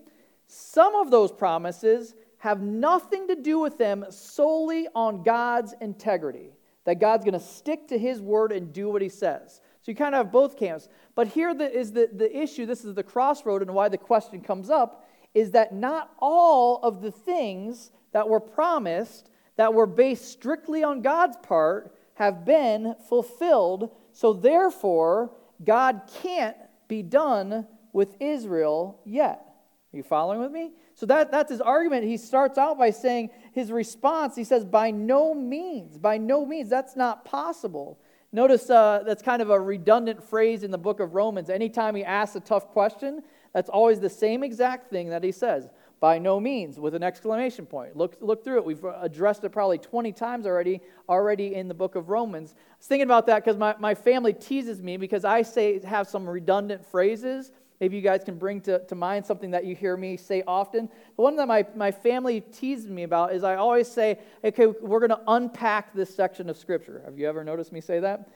Some 0.49 0.97
of 0.97 1.12
those 1.12 1.31
promises 1.31 2.17
have 2.38 2.61
nothing 2.61 3.29
to 3.29 3.37
do 3.37 3.61
with 3.61 3.79
them 3.79 4.06
solely 4.11 4.88
on 4.93 5.23
God's 5.23 5.73
integrity, 5.81 6.50
that 6.82 6.99
God's 6.99 7.25
going 7.25 7.38
to 7.38 7.47
stick 7.47 7.87
to 7.91 7.97
his 7.97 8.20
word 8.20 8.50
and 8.50 8.73
do 8.73 8.88
what 8.88 9.02
he 9.02 9.09
says. 9.09 9.61
So 9.87 9.93
you 9.93 9.97
kind 9.97 10.17
of 10.17 10.25
have 10.25 10.33
both 10.33 10.59
camps. 10.59 10.88
But 11.15 11.29
here 11.29 11.50
is 11.50 11.93
the, 11.93 12.11
the 12.12 12.37
issue 12.37 12.67
this 12.67 12.85
is 12.85 12.97
the 12.97 13.05
crossroad, 13.05 13.62
and 13.62 13.73
why 13.73 13.88
the 13.88 13.97
question 13.97 14.41
comes 14.41 14.69
up 14.69 15.09
is 15.33 15.53
that 15.53 15.73
not 15.73 16.11
all 16.19 16.81
of 16.83 17.03
the 17.03 17.12
things 17.12 17.93
that 18.11 18.29
were 18.29 18.41
promised 18.41 19.31
that 19.55 19.75
were 19.75 19.87
based 19.87 20.25
strictly 20.25 20.83
on 20.83 21.03
God's 21.03 21.37
part 21.37 21.97
have 22.15 22.44
been 22.44 22.97
fulfilled. 23.09 23.93
So 24.11 24.33
therefore, 24.33 25.31
God 25.65 26.11
can't 26.21 26.56
be 26.88 27.03
done 27.03 27.69
with 27.93 28.17
Israel 28.19 28.99
yet. 29.05 29.47
Are 29.93 29.97
you 29.97 30.03
following 30.03 30.41
with 30.41 30.50
me? 30.50 30.73
So 30.97 31.06
that, 31.06 31.31
that's 31.31 31.53
his 31.53 31.61
argument. 31.61 32.06
He 32.06 32.17
starts 32.17 32.59
out 32.59 32.77
by 32.77 32.91
saying 32.91 33.31
his 33.53 33.71
response, 33.71 34.35
he 34.35 34.43
says, 34.43 34.65
by 34.65 34.91
no 34.91 35.33
means, 35.33 35.97
by 35.97 36.19
no 36.19 36.44
means, 36.44 36.69
that's 36.69 36.97
not 36.97 37.25
possible. 37.25 38.00
Notice 38.37 38.69
uh, 38.69 39.03
that's 39.06 39.23
kind 39.23 39.41
of 39.41 39.49
a 39.49 39.59
redundant 39.59 40.23
phrase 40.23 40.62
in 40.62 40.71
the 40.71 40.77
book 40.77 41.00
of 41.00 41.15
Romans. 41.15 41.49
Anytime 41.49 41.94
he 41.94 42.05
asks 42.05 42.37
a 42.37 42.41
tough 42.41 42.69
question, 42.69 43.23
that's 43.55 43.71
always 43.71 43.99
the 43.99 44.11
same 44.11 44.43
exact 44.43 44.91
thing 44.91 45.09
that 45.09 45.25
he 45.25 45.33
says. 45.33 45.71
By 46.00 46.19
no 46.19 46.38
means, 46.38 46.79
with 46.79 46.94
an 46.94 47.03
exclamation 47.03 47.65
point. 47.65 47.97
Look, 47.97 48.19
look 48.21 48.44
through 48.44 48.59
it. 48.59 48.67
We've 48.67 48.85
addressed 49.00 49.43
it 49.44 49.53
probably 49.53 49.79
20 49.79 50.12
times 50.12 50.44
already, 50.44 50.83
already 51.09 51.55
in 51.55 51.67
the 51.67 51.73
book 51.73 51.94
of 51.94 52.11
Romans. 52.11 52.55
I 52.55 52.77
was 52.77 52.87
thinking 52.87 53.06
about 53.06 53.25
that 53.25 53.43
because 53.43 53.56
my, 53.56 53.75
my 53.79 53.94
family 53.94 54.35
teases 54.35 54.83
me 54.83 54.99
because 54.99 55.25
I 55.25 55.41
say 55.41 55.81
have 55.81 56.06
some 56.06 56.29
redundant 56.29 56.85
phrases 56.85 57.53
Maybe 57.81 57.96
you 57.96 58.02
guys 58.02 58.25
can 58.25 58.38
bring 58.38 58.61
to, 58.62 58.78
to 58.87 58.94
mind 58.94 59.26
something 59.26 59.50
that 59.50 59.64
you 59.64 59.75
hear 59.75 59.96
me 59.96 60.17
say 60.17 60.43
often. 60.46 60.88
The 61.17 61.23
one 61.23 61.37
that 61.37 61.46
my, 61.46 61.67
my 61.75 61.90
family 61.93 62.40
teases 62.40 62.88
me 62.88 63.02
about 63.02 63.34
is 63.34 63.44
I 63.44 63.56
always 63.56 63.88
say, 63.88 64.19
okay, 64.43 64.67
we're 64.67 65.00
going 65.00 65.11
to 65.11 65.20
unpack 65.28 65.94
this 65.94 66.14
section 66.14 66.49
of 66.49 66.56
Scripture. 66.56 67.02
Have 67.05 67.19
you 67.19 67.28
ever 67.28 67.44
noticed 67.44 67.73
me 67.73 67.81
say 67.81 68.00
that? 68.00 68.31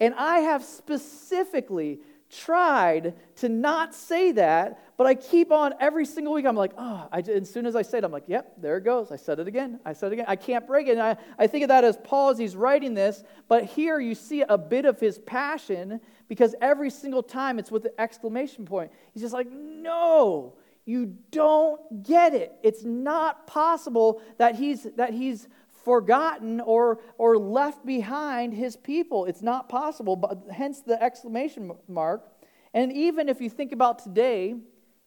And 0.00 0.14
I 0.14 0.38
have 0.40 0.64
specifically 0.64 2.00
tried 2.30 3.14
to 3.36 3.48
not 3.48 3.94
say 3.94 4.32
that, 4.32 4.82
but 4.96 5.06
I 5.06 5.14
keep 5.14 5.52
on 5.52 5.74
every 5.78 6.04
single 6.04 6.32
week. 6.32 6.44
I'm 6.44 6.56
like, 6.56 6.72
oh, 6.76 7.08
I, 7.12 7.20
as 7.20 7.48
soon 7.48 7.66
as 7.66 7.76
I 7.76 7.82
say 7.82 7.98
it, 7.98 8.04
I'm 8.04 8.10
like, 8.10 8.24
yep, 8.26 8.54
there 8.60 8.78
it 8.78 8.84
goes. 8.84 9.12
I 9.12 9.16
said 9.16 9.38
it 9.38 9.46
again. 9.46 9.78
I 9.84 9.92
said 9.92 10.10
it 10.10 10.14
again. 10.14 10.24
I 10.28 10.36
can't 10.36 10.66
break 10.66 10.88
it. 10.88 10.92
And 10.92 11.02
I, 11.02 11.16
I 11.38 11.46
think 11.46 11.62
of 11.62 11.68
that 11.68 11.84
as 11.84 11.96
Paul 11.98 12.30
as 12.30 12.38
he's 12.38 12.56
writing 12.56 12.94
this, 12.94 13.22
but 13.48 13.64
here 13.64 14.00
you 14.00 14.14
see 14.14 14.42
a 14.42 14.58
bit 14.58 14.86
of 14.86 14.98
his 14.98 15.18
passion 15.18 16.00
because 16.28 16.54
every 16.60 16.90
single 16.90 17.22
time 17.22 17.58
it's 17.58 17.70
with 17.70 17.84
an 17.84 17.92
exclamation 17.98 18.64
point. 18.64 18.90
He's 19.12 19.22
just 19.22 19.34
like, 19.34 19.50
no, 19.50 20.54
you 20.84 21.16
don't 21.30 22.02
get 22.02 22.34
it. 22.34 22.54
It's 22.62 22.84
not 22.84 23.46
possible 23.46 24.22
that 24.38 24.56
he's, 24.56 24.84
that 24.96 25.12
he's 25.12 25.48
forgotten 25.84 26.60
or, 26.60 27.00
or 27.18 27.38
left 27.38 27.86
behind 27.86 28.54
his 28.54 28.76
people. 28.76 29.24
It's 29.26 29.42
not 29.42 29.68
possible, 29.68 30.16
but 30.16 30.44
hence 30.52 30.80
the 30.80 31.00
exclamation 31.02 31.72
mark. 31.88 32.28
And 32.74 32.92
even 32.92 33.28
if 33.28 33.40
you 33.40 33.48
think 33.48 33.72
about 33.72 34.00
today, 34.00 34.56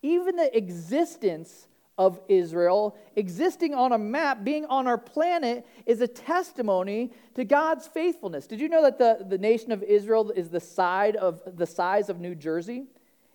even 0.02 0.36
the 0.38 0.56
existence 0.56 1.68
of 2.00 2.22
Israel, 2.30 2.96
existing 3.18 3.76
on 3.76 3.92
a 3.92 3.98
map, 3.98 4.46
being 4.46 4.66
on 4.66 4.88
our 4.88 4.98
planet, 4.98 5.68
is 5.86 6.00
a 6.00 6.08
testimony 6.08 7.12
to 7.36 7.44
God's 7.44 7.86
faithfulness. 7.88 8.48
Did 8.48 8.62
you 8.62 8.70
know 8.70 8.82
that 8.84 8.98
the, 8.98 9.26
the 9.28 9.38
nation 9.38 9.74
of 9.74 9.84
Israel 9.84 10.32
is 10.32 10.50
the, 10.50 10.62
side 10.62 11.18
of, 11.18 11.42
the 11.46 11.68
size 11.68 12.08
of 12.08 12.22
New 12.22 12.36
Jersey? 12.36 12.86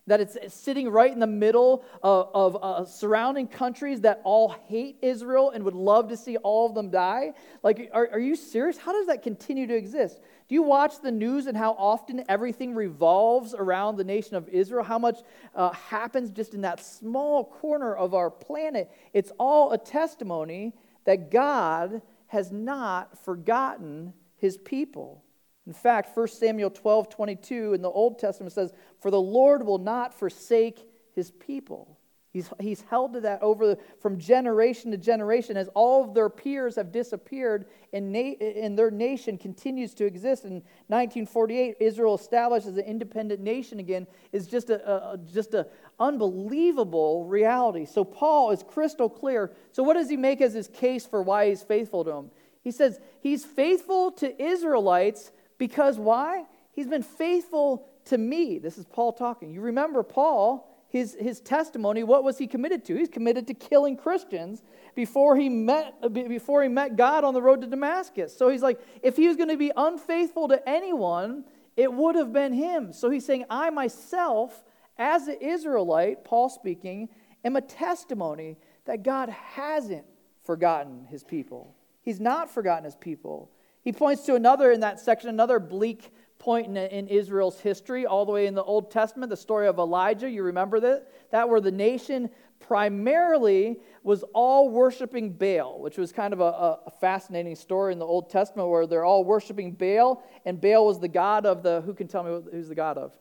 That 0.06 0.20
it's 0.20 0.38
sitting 0.54 0.88
right 0.88 1.12
in 1.12 1.20
the 1.20 1.26
middle 1.26 1.84
of, 2.02 2.30
of 2.34 2.56
uh, 2.62 2.84
surrounding 2.86 3.48
countries 3.48 4.00
that 4.00 4.22
all 4.24 4.56
hate 4.66 4.96
Israel 5.02 5.50
and 5.50 5.62
would 5.64 5.74
love 5.74 6.08
to 6.08 6.16
see 6.16 6.38
all 6.38 6.66
of 6.66 6.74
them 6.74 6.88
die? 6.88 7.34
Like, 7.62 7.90
are, 7.92 8.08
are 8.12 8.18
you 8.18 8.34
serious? 8.34 8.78
How 8.78 8.92
does 8.92 9.08
that 9.08 9.22
continue 9.22 9.66
to 9.66 9.76
exist? 9.76 10.20
Do 10.48 10.54
you 10.54 10.62
watch 10.62 11.00
the 11.00 11.10
news 11.10 11.46
and 11.46 11.56
how 11.56 11.72
often 11.72 12.22
everything 12.28 12.74
revolves 12.74 13.54
around 13.54 13.96
the 13.96 14.04
nation 14.04 14.36
of 14.36 14.48
Israel? 14.48 14.84
How 14.84 14.98
much 14.98 15.20
uh, 15.54 15.70
happens 15.70 16.30
just 16.30 16.52
in 16.52 16.60
that 16.62 16.84
small 16.84 17.44
corner 17.44 17.94
of 17.94 18.12
our 18.12 18.30
planet? 18.30 18.90
It's 19.14 19.32
all 19.38 19.72
a 19.72 19.78
testimony 19.78 20.74
that 21.04 21.30
God 21.30 22.02
has 22.26 22.52
not 22.52 23.24
forgotten 23.24 24.12
his 24.36 24.58
people. 24.58 25.24
In 25.66 25.72
fact, 25.72 26.14
1 26.14 26.28
Samuel 26.28 26.70
12 26.70 27.08
22 27.08 27.72
in 27.72 27.80
the 27.80 27.88
Old 27.88 28.18
Testament 28.18 28.52
says, 28.52 28.72
For 29.00 29.10
the 29.10 29.20
Lord 29.20 29.64
will 29.64 29.78
not 29.78 30.12
forsake 30.12 30.86
his 31.14 31.30
people. 31.30 31.98
He's, 32.34 32.50
he's 32.58 32.80
held 32.80 33.12
to 33.12 33.20
that 33.20 33.40
over 33.42 33.76
from 34.00 34.18
generation 34.18 34.90
to 34.90 34.96
generation 34.96 35.56
as 35.56 35.68
all 35.68 36.02
of 36.02 36.14
their 36.14 36.28
peers 36.28 36.74
have 36.74 36.90
disappeared 36.90 37.66
and, 37.92 38.10
na- 38.12 38.34
and 38.40 38.76
their 38.76 38.90
nation 38.90 39.38
continues 39.38 39.94
to 39.94 40.04
exist. 40.04 40.44
In 40.44 40.54
1948, 40.88 41.76
Israel 41.78 42.16
established 42.16 42.66
as 42.66 42.76
an 42.76 42.86
independent 42.86 43.40
nation 43.40 43.78
again 43.78 44.08
is 44.32 44.48
just 44.48 44.68
a, 44.68 45.12
a 45.12 45.18
just 45.32 45.54
a 45.54 45.68
unbelievable 46.00 47.24
reality. 47.24 47.84
So 47.84 48.02
Paul 48.02 48.50
is 48.50 48.64
crystal 48.64 49.08
clear. 49.08 49.52
So 49.70 49.84
what 49.84 49.94
does 49.94 50.10
he 50.10 50.16
make 50.16 50.40
as 50.40 50.54
his 50.54 50.66
case 50.66 51.06
for 51.06 51.22
why 51.22 51.50
he's 51.50 51.62
faithful 51.62 52.02
to 52.02 52.10
him? 52.10 52.30
He 52.62 52.72
says 52.72 52.98
he's 53.20 53.44
faithful 53.44 54.10
to 54.10 54.42
Israelites 54.42 55.30
because 55.56 56.00
why? 56.00 56.46
He's 56.72 56.88
been 56.88 57.04
faithful 57.04 57.86
to 58.06 58.18
me. 58.18 58.58
This 58.58 58.76
is 58.76 58.86
Paul 58.86 59.12
talking. 59.12 59.52
You 59.52 59.60
remember 59.60 60.02
Paul 60.02 60.73
his, 60.94 61.16
his 61.18 61.40
testimony, 61.40 62.04
what 62.04 62.22
was 62.22 62.38
he 62.38 62.46
committed 62.46 62.84
to? 62.84 62.94
He's 62.94 63.08
committed 63.08 63.48
to 63.48 63.54
killing 63.54 63.96
Christians 63.96 64.62
before 64.94 65.34
he, 65.34 65.48
met, 65.48 65.92
before 66.12 66.62
he 66.62 66.68
met 66.68 66.94
God 66.94 67.24
on 67.24 67.34
the 67.34 67.42
road 67.42 67.62
to 67.62 67.66
Damascus. 67.66 68.32
So 68.36 68.48
he's 68.48 68.62
like, 68.62 68.80
if 69.02 69.16
he 69.16 69.26
was 69.26 69.36
going 69.36 69.48
to 69.48 69.56
be 69.56 69.72
unfaithful 69.76 70.46
to 70.46 70.68
anyone, 70.68 71.46
it 71.76 71.92
would 71.92 72.14
have 72.14 72.32
been 72.32 72.52
him. 72.52 72.92
So 72.92 73.10
he's 73.10 73.26
saying, 73.26 73.44
I 73.50 73.70
myself, 73.70 74.62
as 74.96 75.26
an 75.26 75.38
Israelite, 75.40 76.22
Paul 76.22 76.48
speaking, 76.48 77.08
am 77.44 77.56
a 77.56 77.60
testimony 77.60 78.56
that 78.84 79.02
God 79.02 79.30
hasn't 79.30 80.04
forgotten 80.44 81.06
his 81.10 81.24
people. 81.24 81.74
He's 82.02 82.20
not 82.20 82.54
forgotten 82.54 82.84
his 82.84 82.94
people. 82.94 83.50
He 83.82 83.90
points 83.90 84.22
to 84.26 84.36
another 84.36 84.70
in 84.70 84.78
that 84.78 85.00
section, 85.00 85.28
another 85.28 85.58
bleak 85.58 86.12
point 86.38 86.66
in, 86.66 86.76
in, 86.76 87.08
Israel's 87.08 87.60
history, 87.60 88.06
all 88.06 88.26
the 88.26 88.32
way 88.32 88.46
in 88.46 88.54
the 88.54 88.62
Old 88.62 88.90
Testament, 88.90 89.30
the 89.30 89.36
story 89.36 89.66
of 89.66 89.78
Elijah. 89.78 90.28
You 90.28 90.42
remember 90.42 90.80
that? 90.80 91.10
That 91.30 91.48
where 91.48 91.60
the 91.60 91.70
nation 91.70 92.30
primarily 92.60 93.78
was 94.02 94.24
all 94.34 94.68
worshiping 94.68 95.32
Baal, 95.32 95.80
which 95.80 95.98
was 95.98 96.12
kind 96.12 96.32
of 96.32 96.40
a, 96.40 96.78
a, 96.86 96.90
fascinating 97.00 97.56
story 97.56 97.92
in 97.92 97.98
the 97.98 98.06
Old 98.06 98.30
Testament 98.30 98.68
where 98.68 98.86
they're 98.86 99.04
all 99.04 99.24
worshiping 99.24 99.72
Baal, 99.72 100.22
and 100.44 100.60
Baal 100.60 100.86
was 100.86 100.98
the 100.98 101.08
god 101.08 101.46
of 101.46 101.62
the, 101.62 101.82
who 101.82 101.94
can 101.94 102.08
tell 102.08 102.22
me 102.22 102.42
who's 102.50 102.68
the 102.68 102.74
god 102.74 102.98
of? 102.98 103.12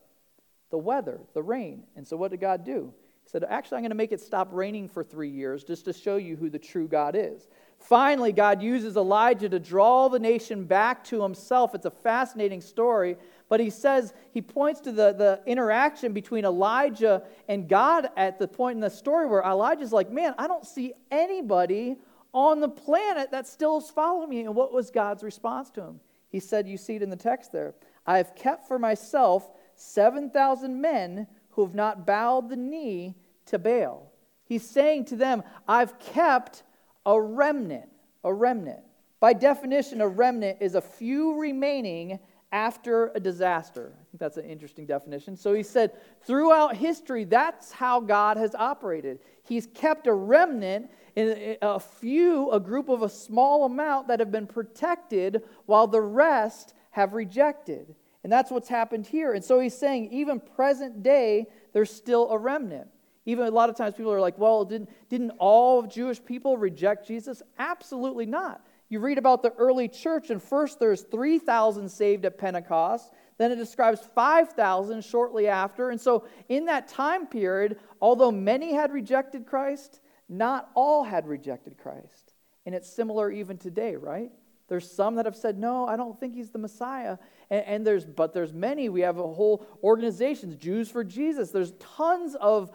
The 0.72 0.78
weather, 0.78 1.20
the 1.34 1.44
rain. 1.44 1.84
And 1.96 2.08
so 2.08 2.18
what 2.18 2.32
did 2.32 2.40
God 2.40 2.64
do? 2.64 2.94
He 3.24 3.30
said, 3.30 3.44
Actually, 3.48 3.78
I'm 3.78 3.84
going 3.84 3.92
to 3.92 3.96
make 3.96 4.12
it 4.12 4.22
stop 4.22 4.50
raining 4.52 4.90
for 4.90 5.04
three 5.04 5.30
years 5.30 5.64
just 5.64 5.86
to 5.86 5.94
show 5.94 6.18
you 6.18 6.36
who 6.36 6.50
the 6.50 6.60
true 6.60 6.88
God 6.88 7.16
is. 7.18 7.48
Finally, 7.84 8.32
God 8.32 8.62
uses 8.62 8.96
Elijah 8.96 9.50
to 9.50 9.60
draw 9.60 10.08
the 10.08 10.18
nation 10.18 10.64
back 10.64 11.04
to 11.04 11.22
himself. 11.22 11.76
It's 11.76 11.86
a 11.86 11.92
fascinating 11.92 12.62
story, 12.62 13.18
but 13.50 13.60
he 13.60 13.70
says, 13.70 14.14
he 14.32 14.42
points 14.42 14.80
to 14.82 14.94
the, 14.94 15.12
the 15.12 15.42
interaction 15.46 16.14
between 16.14 16.46
Elijah 16.46 17.24
and 17.50 17.68
God 17.68 18.08
at 18.16 18.40
the 18.40 18.48
point 18.48 18.78
in 18.78 18.80
the 18.80 18.90
story 18.90 19.28
where 19.28 19.42
Elijah's 19.42 19.92
like, 19.92 20.10
Man, 20.10 20.34
I 20.38 20.48
don't 20.48 20.66
see 20.66 20.94
anybody 21.12 21.98
on 22.34 22.62
the 22.62 22.70
planet 22.70 23.32
that 23.32 23.48
still 23.48 23.80
is 23.80 23.90
following 23.90 24.30
me. 24.30 24.40
And 24.46 24.56
what 24.56 24.72
was 24.72 24.90
God's 24.90 25.22
response 25.22 25.70
to 25.72 25.82
him? 25.82 26.00
He 26.30 26.40
said, 26.40 26.70
You 26.70 26.78
see 26.78 26.96
it 26.96 27.04
in 27.04 27.10
the 27.10 27.18
text 27.18 27.52
there. 27.52 27.76
I 28.08 28.16
have 28.16 28.34
kept 28.34 28.66
for 28.66 28.80
myself 28.80 29.50
7,000 29.76 30.80
men 30.80 31.28
who 31.50 31.66
have 31.66 31.76
not 31.76 32.08
bowed 32.08 32.48
the 32.48 32.56
knee 32.56 33.16
to 33.48 33.60
Baal. 33.60 34.10
He's 34.46 34.66
saying 34.68 35.06
to 35.06 35.18
them, 35.18 35.44
I've 35.68 36.00
kept 36.00 36.64
a 37.06 37.22
remnant. 37.22 37.90
A 38.24 38.34
remnant. 38.34 38.82
By 39.20 39.34
definition, 39.34 40.02
a 40.02 40.08
remnant 40.08 40.58
is 40.62 40.76
a 40.76 40.82
few 40.82 41.40
remaining 41.40 42.20
after 42.52 43.12
a 43.16 43.20
disaster. 43.20 43.94
I 43.94 44.04
think 44.12 44.20
that's 44.20 44.38
an 44.38 44.46
interesting 44.46 44.86
definition. 44.86 45.36
So 45.36 45.54
he 45.54 45.64
said, 45.64 45.92
throughout 46.22 46.76
history, 46.76 47.24
that's 47.24 47.72
how 47.72 48.00
God 48.00 48.38
has 48.38 48.54
operated. 48.54 49.20
He's 49.44 49.68
kept 49.74 50.08
a 50.08 50.14
remnant 50.14 50.92
a 51.16 51.80
few, 51.80 52.52
a 52.52 52.60
group 52.60 52.90
of 52.90 53.02
a 53.02 53.10
small 53.10 53.66
amount 53.66 54.08
that 54.08 54.20
have 54.20 54.32
been 54.32 54.48
protected 54.48 55.44
while 55.66 55.88
the 55.88 56.02
rest 56.02 56.74
have 56.92 57.14
rejected. 57.14 57.96
And 58.24 58.32
that's 58.32 58.52
what's 58.52 58.70
happened 58.70 59.06
here. 59.06 59.34
And 59.34 59.44
so 59.44 59.60
he's 59.60 59.78
saying, 59.78 60.12
even 60.12 60.40
present 60.40 61.04
day, 61.04 61.48
there's 61.74 61.92
still 61.92 62.30
a 62.30 62.38
remnant. 62.38 62.88
Even 63.26 63.48
a 63.48 63.52
lot 63.52 63.70
of 63.70 63.78
times 63.78 63.96
people 63.96 64.12
are 64.12 64.20
like, 64.20 64.38
well, 64.38 64.66
didn't, 64.66 64.90
didn't 65.10 65.32
all 65.40 65.84
Jewish 65.84 66.24
people 66.24 66.58
reject 66.58 67.08
Jesus? 67.08 67.42
Absolutely 67.58 68.26
not. 68.26 68.66
You 68.90 69.00
read 69.00 69.18
about 69.18 69.42
the 69.42 69.54
early 69.54 69.88
church, 69.88 70.30
and 70.30 70.42
first 70.42 70.80
there's 70.80 71.02
3,000 71.04 71.90
saved 71.90 72.26
at 72.26 72.38
Pentecost. 72.38 73.12
Then 73.38 73.52
it 73.52 73.56
describes 73.56 74.02
5,000 74.14 75.04
shortly 75.04 75.48
after. 75.48 75.90
And 75.90 76.00
so, 76.00 76.28
in 76.50 76.66
that 76.66 76.88
time 76.90 77.26
period, 77.26 77.80
although 78.02 78.32
many 78.32 78.74
had 78.74 78.92
rejected 78.92 79.48
Christ, 79.48 80.02
not 80.30 80.70
all 80.76 81.04
had 81.04 81.28
rejected 81.28 81.78
Christ. 81.78 82.34
And 82.66 82.76
it's 82.76 82.90
similar 82.90 83.32
even 83.32 83.58
today, 83.58 83.96
right? 83.96 84.32
There's 84.74 84.90
some 84.90 85.14
that 85.18 85.26
have 85.26 85.36
said, 85.36 85.60
no, 85.60 85.86
I 85.86 85.96
don't 85.96 86.20
think 86.20 86.34
he's 86.34 86.50
the 86.50 86.58
Messiah. 86.58 87.20
And, 87.52 87.64
and, 87.68 87.86
there's, 87.86 88.06
but 88.06 88.34
there's 88.34 88.54
many. 88.54 88.90
We 88.90 89.02
have 89.02 89.20
a 89.20 89.22
whole 89.22 89.68
organizations, 89.84 90.56
Jews 90.56 90.90
for 90.90 91.04
Jesus. 91.04 91.52
There's 91.52 91.74
tons 91.74 92.34
of 92.42 92.72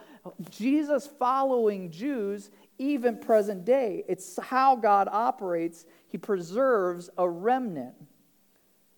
Jesus 0.49 1.09
following 1.19 1.91
Jews, 1.91 2.51
even 2.77 3.17
present 3.17 3.65
day. 3.65 4.05
It's 4.07 4.39
how 4.41 4.77
God 4.77 5.09
operates. 5.11 5.85
He 6.07 6.17
preserves 6.17 7.09
a 7.17 7.29
remnant. 7.29 7.95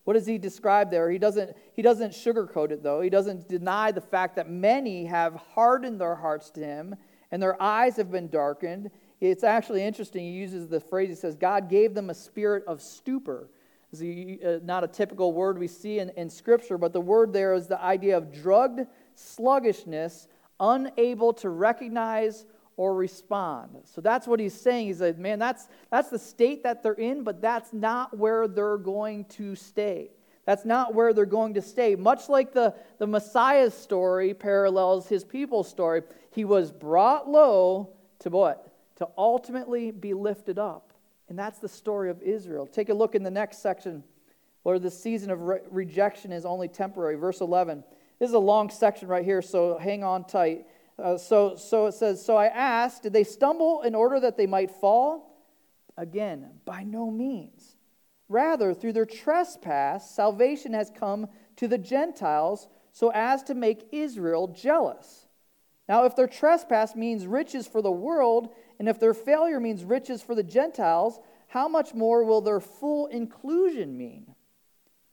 What 0.04 0.14
does 0.14 0.28
he 0.28 0.38
describe 0.38 0.92
there? 0.92 1.10
He 1.10 1.18
doesn't, 1.18 1.58
he 1.74 1.82
doesn't 1.82 2.12
sugarcoat 2.12 2.70
it, 2.70 2.84
though. 2.84 3.02
He 3.02 3.10
doesn't 3.10 3.50
deny 3.50 3.92
the 3.92 4.00
fact 4.00 4.36
that 4.36 4.48
many 4.48 5.06
have 5.06 5.34
hardened 5.56 6.00
their 6.00 6.14
hearts 6.14 6.52
to 6.52 6.60
him 6.64 6.96
and 7.32 7.42
their 7.42 7.60
eyes 7.60 7.96
have 7.96 8.12
been 8.12 8.28
darkened 8.28 8.92
it's 9.22 9.44
actually 9.44 9.84
interesting. 9.84 10.26
He 10.26 10.32
uses 10.32 10.68
the 10.68 10.80
phrase, 10.80 11.10
he 11.10 11.16
says, 11.16 11.36
God 11.36 11.70
gave 11.70 11.94
them 11.94 12.10
a 12.10 12.14
spirit 12.16 12.64
of 12.66 12.82
stupor. 12.82 13.50
It's 13.94 14.02
uh, 14.02 14.60
not 14.64 14.84
a 14.84 14.88
typical 14.88 15.34
word 15.34 15.60
we 15.60 15.68
see 15.68 16.00
in, 16.00 16.10
in 16.12 16.30
Scripture, 16.30 16.78
but 16.78 16.92
the 16.92 17.02
word 17.02 17.32
there 17.32 17.54
is 17.54 17.68
the 17.68 17.82
idea 17.82 18.18
of 18.18 18.32
drugged 18.32 18.88
sluggishness, 19.16 20.28
unable 20.60 21.34
to 21.34 21.50
recognize 21.50 22.46
or 22.78 22.96
respond. 22.96 23.70
So 23.86 24.02
that's 24.02 24.28
what 24.28 24.40
he's 24.40 24.54
saying. 24.54 24.88
He's 24.88 25.02
like, 25.02 25.18
man, 25.18 25.40
that's, 25.40 25.68
that's 25.92 26.10
the 26.10 26.20
state 26.20 26.64
that 26.64 26.82
they're 26.82 26.94
in, 26.94 27.24
but 27.24 27.42
that's 27.42 27.74
not 27.74 28.18
where 28.18 28.48
they're 28.48 28.78
going 28.78 29.26
to 29.26 29.56
stay. 29.56 30.12
That's 30.46 30.66
not 30.66 30.96
where 30.96 31.14
they're 31.14 31.26
going 31.26 31.54
to 31.56 31.62
stay. 31.62 31.96
Much 31.96 32.28
like 32.28 32.54
the, 32.54 32.74
the 32.98 33.06
Messiah's 33.06 33.74
story 33.74 34.34
parallels 34.34 35.08
his 35.08 35.24
people's 35.24 35.70
story, 35.70 36.02
he 36.32 36.46
was 36.46 36.72
brought 36.72 37.30
low 37.30 37.90
to 38.20 38.30
what? 38.30 38.71
To 39.02 39.10
ultimately 39.18 39.90
be 39.90 40.14
lifted 40.14 40.60
up. 40.60 40.94
And 41.28 41.38
that's 41.38 41.58
the 41.58 41.68
story 41.68 42.12
of 42.12 42.22
Israel. 42.22 42.68
Take 42.68 42.90
a 42.90 42.94
look 42.94 43.16
in 43.16 43.24
the 43.24 43.32
next 43.32 43.60
section 43.60 44.04
where 44.62 44.78
the 44.78 44.92
season 44.92 45.32
of 45.32 45.42
re- 45.42 45.60
rejection 45.72 46.32
is 46.32 46.46
only 46.46 46.68
temporary. 46.68 47.16
Verse 47.16 47.42
11. 47.42 47.84
This 48.20 48.30
is 48.30 48.36
a 48.36 48.40
long 48.40 48.70
section 48.70 49.08
right 49.08 49.26
here, 49.26 49.42
so 49.42 49.80
hang 49.80 50.04
on 50.04 50.26
tight. 50.26 50.68
Uh, 51.00 51.18
so, 51.18 51.56
so 51.56 51.88
it 51.88 51.94
says, 51.94 52.24
So 52.24 52.38
I 52.38 52.46
asked, 52.46 53.02
did 53.02 53.14
they 53.14 53.24
stumble 53.24 53.82
in 53.82 53.96
order 53.96 54.20
that 54.20 54.38
they 54.38 54.46
might 54.46 54.70
fall? 54.70 55.48
Again, 55.98 56.52
by 56.64 56.84
no 56.84 57.10
means. 57.10 57.76
Rather, 58.30 58.72
through 58.76 58.94
their 58.94 59.08
trespass, 59.08 60.12
salvation 60.12 60.74
has 60.74 60.92
come 60.96 61.28
to 61.56 61.68
the 61.68 61.80
Gentiles 61.80 62.70
so 62.92 63.12
as 63.16 63.42
to 63.44 63.56
make 63.56 63.88
Israel 63.92 64.48
jealous. 64.48 65.26
Now, 65.92 66.06
if 66.06 66.16
their 66.16 66.28
trespass 66.28 66.96
means 66.96 67.28
riches 67.28 67.68
for 67.68 67.82
the 67.82 67.92
world, 67.92 68.54
and 68.82 68.90
if 68.90 69.00
their 69.00 69.14
failure 69.14 69.60
means 69.60 69.84
riches 69.84 70.24
for 70.24 70.34
the 70.34 70.42
Gentiles, 70.42 71.20
how 71.46 71.68
much 71.68 71.94
more 71.94 72.24
will 72.24 72.42
their 72.42 72.60
full 72.60 73.06
inclusion 73.06 73.96
mean? 73.96 74.34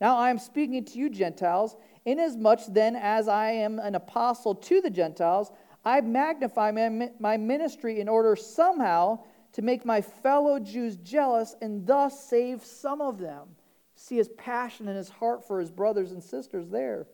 Now 0.00 0.16
I 0.16 0.30
am 0.30 0.38
speaking 0.38 0.86
to 0.86 0.98
you, 0.98 1.10
Gentiles, 1.10 1.76
inasmuch 2.06 2.60
then 2.70 2.96
as 2.96 3.28
I 3.28 3.50
am 3.50 3.78
an 3.78 3.94
apostle 3.94 4.54
to 4.54 4.80
the 4.80 4.88
Gentiles, 4.88 5.52
I 5.84 6.00
magnify 6.00 6.70
my 7.20 7.36
ministry 7.36 8.00
in 8.00 8.08
order 8.08 8.36
somehow 8.36 9.18
to 9.52 9.60
make 9.60 9.84
my 9.84 10.00
fellow 10.00 10.58
Jews 10.58 10.96
jealous 10.96 11.54
and 11.60 11.86
thus 11.86 12.26
save 12.26 12.64
some 12.64 13.02
of 13.02 13.18
them. 13.18 13.48
See 13.96 14.16
his 14.16 14.30
passion 14.38 14.88
and 14.88 14.96
his 14.96 15.10
heart 15.10 15.46
for 15.46 15.60
his 15.60 15.70
brothers 15.70 16.12
and 16.12 16.22
sisters 16.22 16.70
there. 16.70 17.02
It 17.02 17.08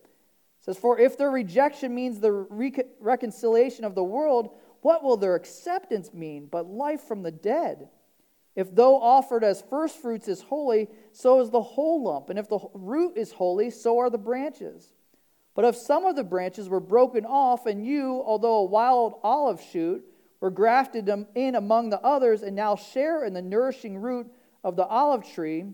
says, 0.61 0.77
For 0.77 0.97
if 1.01 1.17
their 1.17 1.31
rejection 1.31 1.93
means 1.93 2.21
the 2.21 2.31
reconciliation 2.31 3.83
of 3.83 3.93
the 3.93 4.05
world, 4.05 4.55
what 4.85 5.03
will 5.03 5.17
their 5.17 5.33
acceptance 5.33 6.13
mean 6.13 6.45
but 6.45 6.69
life 6.69 7.01
from 7.01 7.23
the 7.23 7.31
dead? 7.31 7.89
If 8.55 8.75
though 8.75 9.01
offered 9.01 9.43
as 9.43 9.63
firstfruits 9.63 10.27
is 10.27 10.43
holy, 10.43 10.89
so 11.11 11.41
is 11.41 11.49
the 11.49 11.59
whole 11.59 12.03
lump. 12.03 12.29
And 12.29 12.37
if 12.37 12.47
the 12.47 12.59
root 12.71 13.17
is 13.17 13.31
holy, 13.31 13.71
so 13.71 13.97
are 13.97 14.11
the 14.11 14.19
branches. 14.19 14.93
But 15.55 15.65
if 15.65 15.75
some 15.75 16.05
of 16.05 16.15
the 16.15 16.23
branches 16.23 16.69
were 16.69 16.79
broken 16.79 17.25
off, 17.25 17.65
and 17.65 17.83
you, 17.83 18.21
although 18.23 18.57
a 18.57 18.65
wild 18.65 19.15
olive 19.23 19.59
shoot, 19.59 20.05
were 20.39 20.51
grafted 20.51 21.09
in 21.33 21.55
among 21.55 21.89
the 21.89 22.01
others, 22.01 22.43
and 22.43 22.55
now 22.55 22.75
share 22.75 23.25
in 23.25 23.33
the 23.33 23.41
nourishing 23.41 23.97
root 23.97 24.31
of 24.63 24.75
the 24.75 24.85
olive 24.85 25.27
tree, 25.27 25.65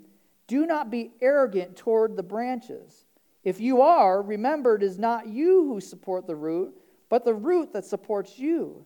do 0.47 0.65
not 0.65 0.89
be 0.89 1.11
arrogant 1.19 1.75
toward 1.75 2.15
the 2.15 2.23
branches. 2.23 3.07
If 3.43 3.59
you 3.59 3.81
are, 3.81 4.21
remember 4.21 4.77
it 4.77 4.83
is 4.83 4.97
not 4.97 5.27
you 5.27 5.65
who 5.65 5.81
support 5.81 6.27
the 6.27 6.37
root, 6.37 6.73
but 7.09 7.25
the 7.25 7.33
root 7.33 7.73
that 7.73 7.83
supports 7.83 8.39
you. 8.39 8.85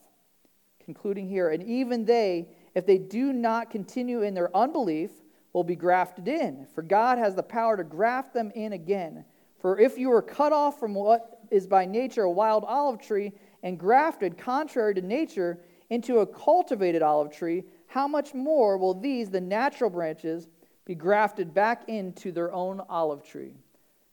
concluding 0.83 1.27
here, 1.27 1.49
and 1.49 1.63
even 1.63 2.05
they, 2.05 2.47
if 2.75 2.85
they 2.85 2.97
do 2.97 3.33
not 3.33 3.69
continue 3.69 4.21
in 4.21 4.33
their 4.33 4.55
unbelief, 4.55 5.11
will 5.53 5.63
be 5.63 5.75
grafted 5.75 6.27
in, 6.27 6.65
for 6.73 6.81
God 6.81 7.17
has 7.17 7.35
the 7.35 7.43
power 7.43 7.75
to 7.75 7.83
graft 7.83 8.33
them 8.33 8.51
in 8.55 8.73
again. 8.73 9.25
For 9.59 9.79
if 9.79 9.97
you 9.97 10.09
were 10.09 10.21
cut 10.21 10.53
off 10.53 10.79
from 10.79 10.93
what 10.93 11.39
is 11.51 11.67
by 11.67 11.85
nature 11.85 12.23
a 12.23 12.31
wild 12.31 12.63
olive 12.65 13.01
tree 13.01 13.33
and 13.63 13.77
grafted, 13.77 14.37
contrary 14.37 14.95
to 14.95 15.01
nature, 15.01 15.59
into 15.89 16.19
a 16.19 16.25
cultivated 16.25 17.01
olive 17.01 17.31
tree, 17.31 17.63
how 17.87 18.07
much 18.07 18.33
more 18.33 18.77
will 18.77 18.93
these, 18.93 19.29
the 19.29 19.41
natural 19.41 19.89
branches, 19.89 20.47
be 20.85 20.95
grafted 20.95 21.53
back 21.53 21.87
into 21.89 22.31
their 22.31 22.51
own 22.53 22.81
olive 22.89 23.23
tree? 23.23 23.53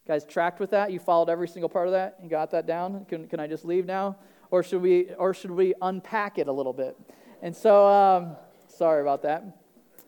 guys 0.08 0.24
tracked 0.24 0.58
with 0.58 0.70
that? 0.70 0.90
You 0.90 0.98
followed 0.98 1.28
every 1.28 1.46
single 1.46 1.68
part 1.68 1.86
of 1.86 1.92
that? 1.92 2.16
You 2.22 2.30
got 2.30 2.50
that 2.52 2.66
down? 2.66 3.04
Can, 3.04 3.28
can 3.28 3.38
I 3.38 3.46
just 3.46 3.64
leave 3.64 3.84
now? 3.84 4.16
Or 4.50 4.62
should 4.62 4.82
we, 4.82 5.10
or 5.18 5.34
should 5.34 5.50
we 5.50 5.74
unpack 5.82 6.38
it 6.38 6.48
a 6.48 6.52
little 6.52 6.72
bit? 6.72 6.96
And 7.42 7.54
so, 7.54 7.86
um, 7.86 8.36
sorry 8.68 9.02
about 9.02 9.22
that. 9.22 9.44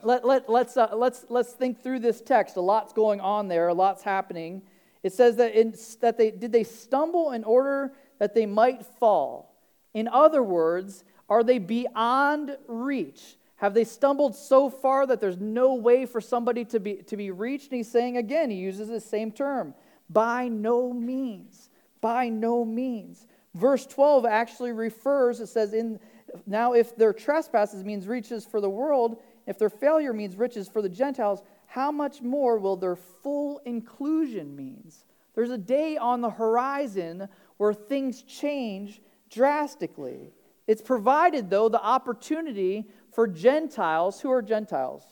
Let, 0.02 0.24
let, 0.24 0.48
let's, 0.48 0.76
uh, 0.76 0.88
let's, 0.94 1.26
let's 1.28 1.52
think 1.52 1.82
through 1.82 2.00
this 2.00 2.20
text. 2.20 2.56
A 2.56 2.60
lot's 2.60 2.92
going 2.92 3.20
on 3.20 3.48
there, 3.48 3.68
a 3.68 3.74
lot's 3.74 4.02
happening. 4.02 4.62
It 5.02 5.12
says 5.12 5.36
that, 5.36 5.54
in, 5.54 5.74
that 6.00 6.18
they 6.18 6.30
did 6.30 6.52
they 6.52 6.64
stumble 6.64 7.32
in 7.32 7.44
order 7.44 7.92
that 8.18 8.34
they 8.34 8.46
might 8.46 8.84
fall. 8.84 9.54
In 9.94 10.08
other 10.08 10.42
words, 10.42 11.04
are 11.28 11.42
they 11.42 11.58
beyond 11.58 12.56
reach? 12.66 13.36
Have 13.56 13.74
they 13.74 13.84
stumbled 13.84 14.34
so 14.34 14.70
far 14.70 15.06
that 15.06 15.20
there's 15.20 15.38
no 15.38 15.74
way 15.74 16.06
for 16.06 16.20
somebody 16.20 16.64
to 16.66 16.80
be, 16.80 16.96
to 16.96 17.16
be 17.16 17.30
reached? 17.30 17.70
And 17.70 17.76
he's 17.76 17.90
saying 17.90 18.16
again, 18.16 18.50
he 18.50 18.56
uses 18.56 18.88
the 18.88 19.00
same 19.00 19.30
term 19.30 19.74
by 20.08 20.48
no 20.48 20.92
means. 20.92 21.68
By 22.00 22.30
no 22.30 22.64
means. 22.64 23.26
Verse 23.54 23.86
12 23.86 24.26
actually 24.26 24.72
refers, 24.72 25.40
it 25.40 25.48
says, 25.48 25.72
in 25.72 25.98
now 26.46 26.72
if 26.72 26.96
their 26.96 27.12
trespasses 27.12 27.84
means 27.84 28.06
riches 28.06 28.44
for 28.44 28.60
the 28.60 28.70
world, 28.70 29.20
if 29.46 29.58
their 29.58 29.70
failure 29.70 30.12
means 30.12 30.36
riches 30.36 30.68
for 30.68 30.82
the 30.82 30.88
Gentiles, 30.88 31.42
how 31.66 31.90
much 31.90 32.22
more 32.22 32.58
will 32.58 32.76
their 32.76 32.96
full 32.96 33.60
inclusion 33.64 34.54
means? 34.54 35.04
There's 35.34 35.50
a 35.50 35.58
day 35.58 35.96
on 35.96 36.20
the 36.20 36.30
horizon 36.30 37.28
where 37.56 37.72
things 37.72 38.22
change 38.22 39.00
drastically. 39.30 40.32
It's 40.66 40.82
provided, 40.82 41.50
though, 41.50 41.68
the 41.68 41.82
opportunity 41.82 42.88
for 43.12 43.26
Gentiles. 43.26 44.20
Who 44.20 44.30
are 44.30 44.42
Gentiles? 44.42 45.02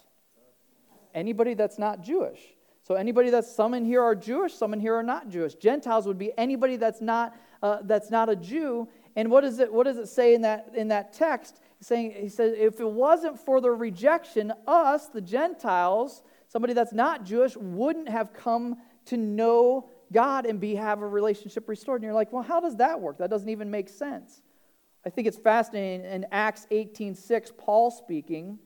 Anybody 1.14 1.54
that's 1.54 1.78
not 1.78 2.02
Jewish. 2.02 2.40
So, 2.82 2.94
anybody 2.94 3.30
that's 3.30 3.54
some 3.54 3.74
in 3.74 3.84
here 3.84 4.02
are 4.02 4.14
Jewish, 4.14 4.54
some 4.54 4.72
in 4.72 4.80
here 4.80 4.94
are 4.94 5.02
not 5.02 5.28
Jewish. 5.28 5.54
Gentiles 5.54 6.06
would 6.06 6.18
be 6.18 6.32
anybody 6.38 6.76
that's 6.76 7.00
not 7.00 7.36
uh, 7.62 7.78
that's 7.82 8.10
not 8.10 8.28
a 8.28 8.36
Jew. 8.36 8.88
And 9.16 9.30
what, 9.30 9.44
is 9.44 9.58
it, 9.58 9.72
what 9.72 9.84
does 9.84 9.98
it 9.98 10.08
say 10.08 10.34
in 10.34 10.42
that, 10.42 10.70
in 10.74 10.88
that 10.88 11.12
text? 11.12 11.60
He's 11.78 11.86
saying, 11.86 12.14
he 12.18 12.28
says, 12.28 12.54
if 12.56 12.80
it 12.80 12.88
wasn't 12.88 13.38
for 13.38 13.60
the 13.60 13.70
rejection, 13.70 14.52
us, 14.66 15.06
the 15.06 15.20
Gentiles, 15.20 16.22
somebody 16.48 16.72
that's 16.72 16.92
not 16.92 17.24
Jewish, 17.24 17.56
wouldn't 17.56 18.08
have 18.08 18.32
come 18.32 18.76
to 19.06 19.16
know 19.16 19.88
God 20.12 20.46
and 20.46 20.60
be 20.60 20.74
have 20.74 21.02
a 21.02 21.06
relationship 21.06 21.68
restored. 21.68 22.00
And 22.00 22.06
you're 22.06 22.14
like, 22.14 22.32
well, 22.32 22.42
how 22.42 22.60
does 22.60 22.76
that 22.76 23.00
work? 23.00 23.18
That 23.18 23.30
doesn't 23.30 23.48
even 23.48 23.70
make 23.70 23.88
sense. 23.88 24.42
I 25.04 25.10
think 25.10 25.26
it's 25.26 25.38
fascinating. 25.38 26.04
In 26.04 26.26
Acts 26.32 26.66
18:6, 26.70 27.56
Paul 27.56 27.90
speaking, 27.90 28.58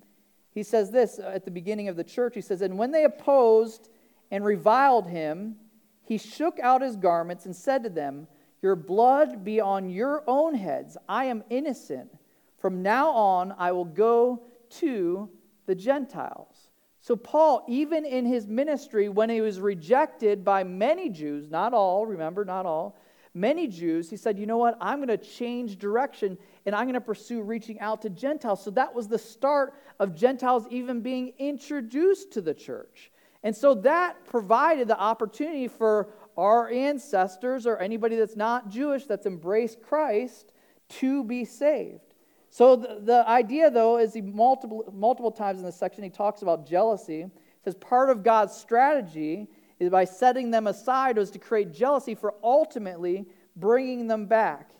he 0.50 0.62
says 0.62 0.90
this 0.90 1.18
at 1.18 1.44
the 1.44 1.50
beginning 1.50 1.88
of 1.88 1.96
the 1.96 2.04
church. 2.04 2.34
He 2.34 2.40
says, 2.40 2.62
And 2.62 2.78
when 2.78 2.90
they 2.90 3.04
opposed 3.04 3.88
and 4.30 4.44
reviled 4.44 5.08
him, 5.08 5.56
he 6.04 6.18
shook 6.18 6.58
out 6.60 6.82
his 6.82 6.96
garments 6.96 7.46
and 7.46 7.54
said 7.54 7.82
to 7.84 7.90
them, 7.90 8.26
your 8.62 8.76
blood 8.76 9.44
be 9.44 9.60
on 9.60 9.90
your 9.90 10.22
own 10.26 10.54
heads. 10.54 10.96
I 11.08 11.26
am 11.26 11.42
innocent. 11.50 12.16
From 12.58 12.80
now 12.80 13.10
on, 13.10 13.52
I 13.58 13.72
will 13.72 13.84
go 13.84 14.44
to 14.78 15.28
the 15.66 15.74
Gentiles. 15.74 16.70
So, 17.00 17.16
Paul, 17.16 17.64
even 17.68 18.04
in 18.04 18.24
his 18.24 18.46
ministry, 18.46 19.08
when 19.08 19.28
he 19.28 19.40
was 19.40 19.60
rejected 19.60 20.44
by 20.44 20.62
many 20.62 21.10
Jews, 21.10 21.50
not 21.50 21.74
all, 21.74 22.06
remember, 22.06 22.44
not 22.44 22.64
all, 22.64 22.96
many 23.34 23.66
Jews, 23.66 24.08
he 24.08 24.16
said, 24.16 24.38
You 24.38 24.46
know 24.46 24.58
what? 24.58 24.78
I'm 24.80 24.98
going 24.98 25.08
to 25.08 25.16
change 25.16 25.78
direction 25.78 26.38
and 26.64 26.76
I'm 26.76 26.84
going 26.84 26.94
to 26.94 27.00
pursue 27.00 27.42
reaching 27.42 27.80
out 27.80 28.02
to 28.02 28.10
Gentiles. 28.10 28.62
So, 28.62 28.70
that 28.70 28.94
was 28.94 29.08
the 29.08 29.18
start 29.18 29.74
of 29.98 30.14
Gentiles 30.14 30.68
even 30.70 31.00
being 31.00 31.32
introduced 31.38 32.32
to 32.34 32.40
the 32.40 32.54
church. 32.54 33.10
And 33.44 33.56
so 33.56 33.74
that 33.74 34.24
provided 34.24 34.88
the 34.88 34.98
opportunity 34.98 35.66
for 35.66 36.08
our 36.36 36.70
ancestors 36.70 37.66
or 37.66 37.78
anybody 37.78 38.16
that's 38.16 38.36
not 38.36 38.68
Jewish 38.68 39.04
that's 39.04 39.26
embraced 39.26 39.82
Christ 39.82 40.52
to 41.00 41.24
be 41.24 41.44
saved. 41.44 42.14
So 42.50 42.76
the, 42.76 43.00
the 43.00 43.28
idea, 43.28 43.70
though, 43.70 43.98
is 43.98 44.12
he 44.12 44.20
multiple, 44.20 44.84
multiple 44.92 45.30
times 45.30 45.60
in 45.60 45.64
this 45.64 45.76
section 45.76 46.04
he 46.04 46.10
talks 46.10 46.42
about 46.42 46.66
jealousy. 46.66 47.22
He 47.22 47.30
says 47.64 47.74
part 47.76 48.10
of 48.10 48.22
God's 48.22 48.54
strategy 48.54 49.48
is 49.78 49.90
by 49.90 50.04
setting 50.04 50.50
them 50.50 50.66
aside 50.66 51.16
was 51.16 51.30
to 51.30 51.38
create 51.38 51.72
jealousy 51.72 52.14
for 52.14 52.34
ultimately 52.42 53.26
bringing 53.56 54.06
them 54.06 54.26
back. 54.26 54.70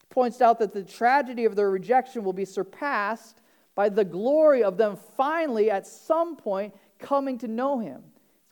He 0.00 0.06
points 0.10 0.40
out 0.40 0.58
that 0.58 0.72
the 0.72 0.84
tragedy 0.84 1.44
of 1.44 1.56
their 1.56 1.70
rejection 1.70 2.24
will 2.24 2.32
be 2.32 2.44
surpassed 2.44 3.40
by 3.74 3.88
the 3.88 4.04
glory 4.04 4.62
of 4.62 4.76
them 4.76 4.96
finally, 5.16 5.70
at 5.70 5.86
some 5.86 6.36
point, 6.36 6.74
coming 6.98 7.38
to 7.38 7.48
know 7.48 7.78
him 7.78 8.02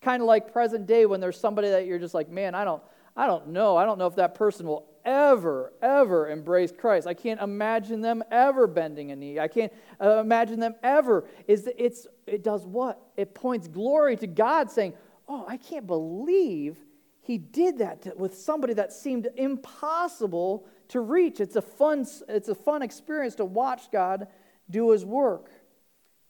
kind 0.03 0.21
of 0.21 0.27
like 0.27 0.53
present 0.53 0.87
day 0.87 1.07
when 1.07 1.21
there's 1.21 1.39
somebody 1.39 1.69
that 1.71 1.87
you're 1.87 1.99
just 1.99 2.15
like, 2.15 2.29
man, 2.29 2.55
I 2.55 2.65
don't, 2.65 2.83
I 3.17 3.27
don't 3.27 3.49
know. 3.49 3.77
I 3.77 3.85
don't 3.85 3.99
know 3.99 4.07
if 4.07 4.17
that 4.17 4.35
person 4.35 4.67
will 4.67 4.87
ever, 5.05 5.73
ever 5.83 6.29
embrace 6.29 6.73
Christ. 6.77 7.07
I 7.07 7.15
can't 7.15 7.41
imagine 7.41 8.01
them 8.01 8.23
ever 8.31 8.67
bending 8.67 9.13
a 9.13 9.17
knee. 9.17 9.39
I 9.39 9.49
can't 9.49 9.73
uh, 10.01 10.19
imagine 10.19 10.61
them 10.61 10.75
ever. 10.83 11.25
Is 11.47 11.69
it's 11.77 12.07
it 12.27 12.43
does 12.43 12.67
what? 12.67 13.01
It 13.17 13.35
points 13.35 13.69
glory 13.69 14.17
to 14.17 14.27
God, 14.27 14.71
saying, 14.71 14.95
"Oh, 15.29 15.45
I 15.49 15.57
can't 15.57 15.87
believe 15.87 16.79
He 17.21 17.39
did 17.39 17.79
that 17.79 18.03
to, 18.03 18.15
with 18.17 18.37
somebody 18.37 18.75
that 18.75 18.93
seemed 18.93 19.29
impossible 19.37 20.67
to 20.89 21.01
reach." 21.01 21.41
It's 21.41 21.57
a 21.57 21.63
fun, 21.63 22.07
it's 22.29 22.49
a 22.49 22.55
fun 22.55 22.83
experience 22.83 23.35
to 23.37 23.45
watch 23.45 23.91
God 23.91 24.29
do 24.71 24.91
His 24.91 25.05
work. 25.05 25.51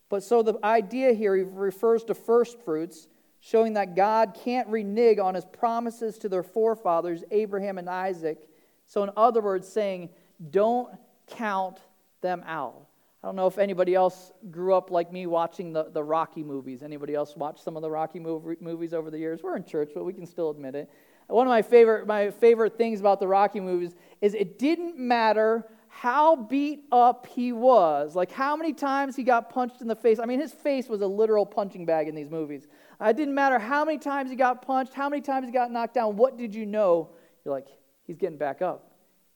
But 0.09 0.23
so 0.23 0.43
the 0.43 0.59
idea 0.63 1.15
here 1.15 1.35
he 1.35 1.43
refers 1.43 2.05
to 2.05 2.15
first 2.15 2.61
fruits 2.61 3.09
showing 3.45 3.73
that 3.73 3.97
God 3.97 4.39
can't 4.45 4.69
renege 4.69 5.19
on 5.19 5.35
his 5.35 5.45
promises 5.45 6.17
to 6.19 6.29
their 6.29 6.45
forefathers, 6.45 7.25
Abraham 7.33 7.77
and 7.77 7.91
Isaac. 7.91 8.49
So, 8.87 9.03
in 9.03 9.11
other 9.17 9.41
words, 9.41 9.67
saying, 9.69 10.11
don't 10.51 10.89
count 11.27 11.81
them 12.21 12.45
out. 12.47 12.87
I 13.21 13.27
don't 13.27 13.35
know 13.35 13.49
if 13.49 13.59
anybody 13.59 13.97
else 13.97 14.31
grew 14.53 14.75
up 14.75 14.93
like 14.93 15.13
me 15.13 15.27
watching 15.27 15.73
the, 15.73 15.91
the 15.91 16.03
Rocky 16.03 16.45
movies. 16.45 16.85
Anybody 16.85 17.17
else 17.17 17.37
watch 17.37 17.61
some 17.61 17.77
of 17.77 17.83
the 17.83 17.91
Rocky 17.91 18.21
movie, 18.21 18.57
movies 18.61 18.95
over 18.95 19.11
the 19.11 19.19
years? 19.19 19.41
We're 19.43 19.57
in 19.57 19.65
church, 19.65 19.91
but 19.93 20.05
we 20.05 20.13
can 20.13 20.27
still 20.27 20.51
admit 20.51 20.77
it. 20.77 20.89
One 21.27 21.47
of 21.47 21.51
my 21.51 21.63
favorite, 21.63 22.07
my 22.07 22.31
favorite 22.31 22.79
things 22.79 23.01
about 23.01 23.19
the 23.19 23.27
Rocky 23.27 23.59
movies 23.59 23.95
is 24.21 24.35
it 24.35 24.57
didn't 24.59 24.99
matter 24.99 25.67
how 25.95 26.35
beat 26.37 26.85
up 26.91 27.27
he 27.27 27.53
was, 27.53 28.17
like 28.17 28.33
how 28.33 28.57
many 28.57 28.73
times 28.73 29.15
he 29.15 29.23
got 29.23 29.51
punched 29.51 29.83
in 29.83 29.89
the 29.89 29.95
face. 29.95 30.19
I 30.19 30.25
mean, 30.25 30.41
his 30.41 30.51
face 30.51 30.89
was 30.89 31.03
a 31.03 31.07
literal 31.07 31.45
punching 31.45 31.85
bag 31.85 32.09
in 32.09 32.15
these 32.15 32.31
movies. 32.31 32.67
It 32.99 33.15
didn't 33.15 33.35
matter 33.35 33.59
how 33.59 33.85
many 33.85 33.99
times 33.99 34.31
he 34.31 34.35
got 34.35 34.63
punched, 34.63 34.95
how 34.95 35.11
many 35.11 35.21
times 35.21 35.47
he 35.47 35.53
got 35.53 35.71
knocked 35.71 35.95
down. 35.95 36.17
What 36.17 36.39
did 36.39 36.55
you 36.55 36.65
know? 36.65 37.11
You're 37.45 37.53
like, 37.53 37.69
he's 38.07 38.17
getting 38.17 38.39
back 38.39 38.63
up. 38.63 38.91